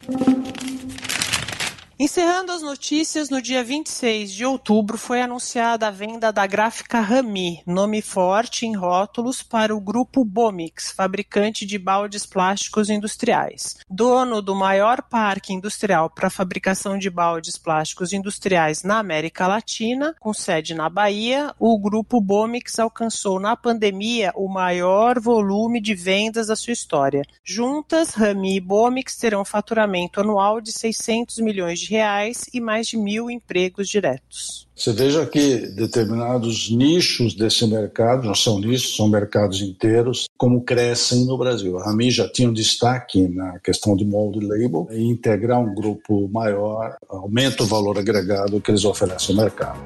Encerrando 2.03 2.51
as 2.51 2.63
notícias, 2.63 3.31
no 3.31 3.41
dia 3.41 3.63
26 3.63 4.33
de 4.33 4.45
outubro 4.45 4.99
foi 4.99 5.23
anunciada 5.23 5.87
a 5.87 5.91
venda 5.93 6.33
da 6.33 6.45
gráfica 6.49 6.99
Rami, 6.99 7.63
nome 7.65 8.03
forte 8.03 8.67
em 8.67 8.75
rótulos, 8.75 9.41
para 9.41 9.73
o 9.73 9.81
grupo 9.81 10.25
Bomix, 10.25 10.91
fabricante 10.91 11.65
de 11.65 11.79
baldes 11.79 12.27
plásticos 12.27 12.91
industriais. 12.91 13.77
Dono 13.89 14.43
do 14.43 14.53
maior 14.53 15.01
parque 15.03 15.53
industrial 15.53 16.11
para 16.11 16.29
fabricação 16.29 16.99
de 16.99 17.09
baldes 17.09 17.57
plásticos 17.57 18.13
industriais 18.13 18.83
na 18.83 18.99
América 18.99 19.47
Latina, 19.47 20.13
com 20.19 20.35
sede 20.35 20.75
na 20.75 20.89
Bahia, 20.89 21.55
o 21.57 21.79
grupo 21.79 22.21
Bomix 22.21 22.81
alcançou 22.81 23.39
na 23.39 23.55
pandemia 23.55 24.33
o 24.35 24.49
maior 24.49 25.21
volume 25.21 25.81
de 25.81 25.95
vendas 25.95 26.49
da 26.49 26.57
sua 26.57 26.73
história. 26.73 27.23
Juntas, 27.45 28.13
Rami 28.15 28.57
e 28.57 28.61
Bomix 28.61 29.15
terão 29.15 29.45
faturamento 29.45 30.21
anual 30.21 30.61
de 30.61 30.73
600 30.73 31.39
milhões 31.39 31.79
de 31.79 31.92
reais 31.93 32.47
e 32.53 32.61
mais 32.61 32.89
de 32.89 32.97
mil 32.97 33.31
empregos 33.31 33.89
diretos. 33.89 34.67
Você 34.75 34.93
veja 34.93 35.27
que 35.27 35.59
determinados 35.77 36.71
nichos 36.71 37.35
desse 37.35 37.67
mercado, 37.67 38.27
não 38.27 38.35
são 38.35 38.59
nichos, 38.59 38.97
são 38.97 39.07
mercados 39.09 39.61
inteiros, 39.61 40.29
como 40.37 40.63
crescem 40.63 41.25
no 41.27 41.37
Brasil. 41.37 41.79
A 41.79 41.85
Rami 41.85 42.11
já 42.11 42.29
tinha 42.29 42.49
um 42.49 42.53
destaque 42.53 43.29
na 43.29 43.59
questão 43.61 43.95
de 43.95 44.05
mold 44.05 44.41
label, 44.41 44.89
e 44.91 45.03
integrar 45.03 45.61
um 45.61 45.75
grupo 45.75 46.29
maior 46.29 46.97
aumenta 47.09 47.63
o 47.63 47.67
valor 47.67 47.99
agregado 47.99 48.61
que 48.61 48.71
eles 48.71 48.85
oferecem 48.85 49.37
ao 49.37 49.43
mercado. 49.43 49.79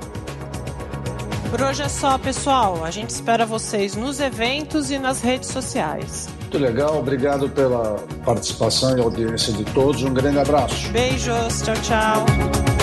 Por 1.50 1.62
hoje 1.62 1.82
é 1.82 1.88
só, 1.88 2.16
pessoal. 2.18 2.84
A 2.84 2.90
gente 2.90 3.10
espera 3.10 3.44
vocês 3.44 3.96
nos 3.96 4.20
eventos 4.20 4.90
e 4.90 4.98
nas 4.98 5.20
redes 5.20 5.48
sociais. 5.48 6.28
Muito 6.46 6.58
legal, 6.58 7.00
obrigado 7.00 7.48
pela 7.48 7.96
participação 8.24 8.96
e 8.96 9.00
audiência 9.00 9.52
de 9.52 9.64
todos. 9.64 10.04
Um 10.04 10.14
grande 10.14 10.38
abraço. 10.38 10.88
Beijos, 10.92 11.60
tchau, 11.62 11.74
tchau. 11.82 12.75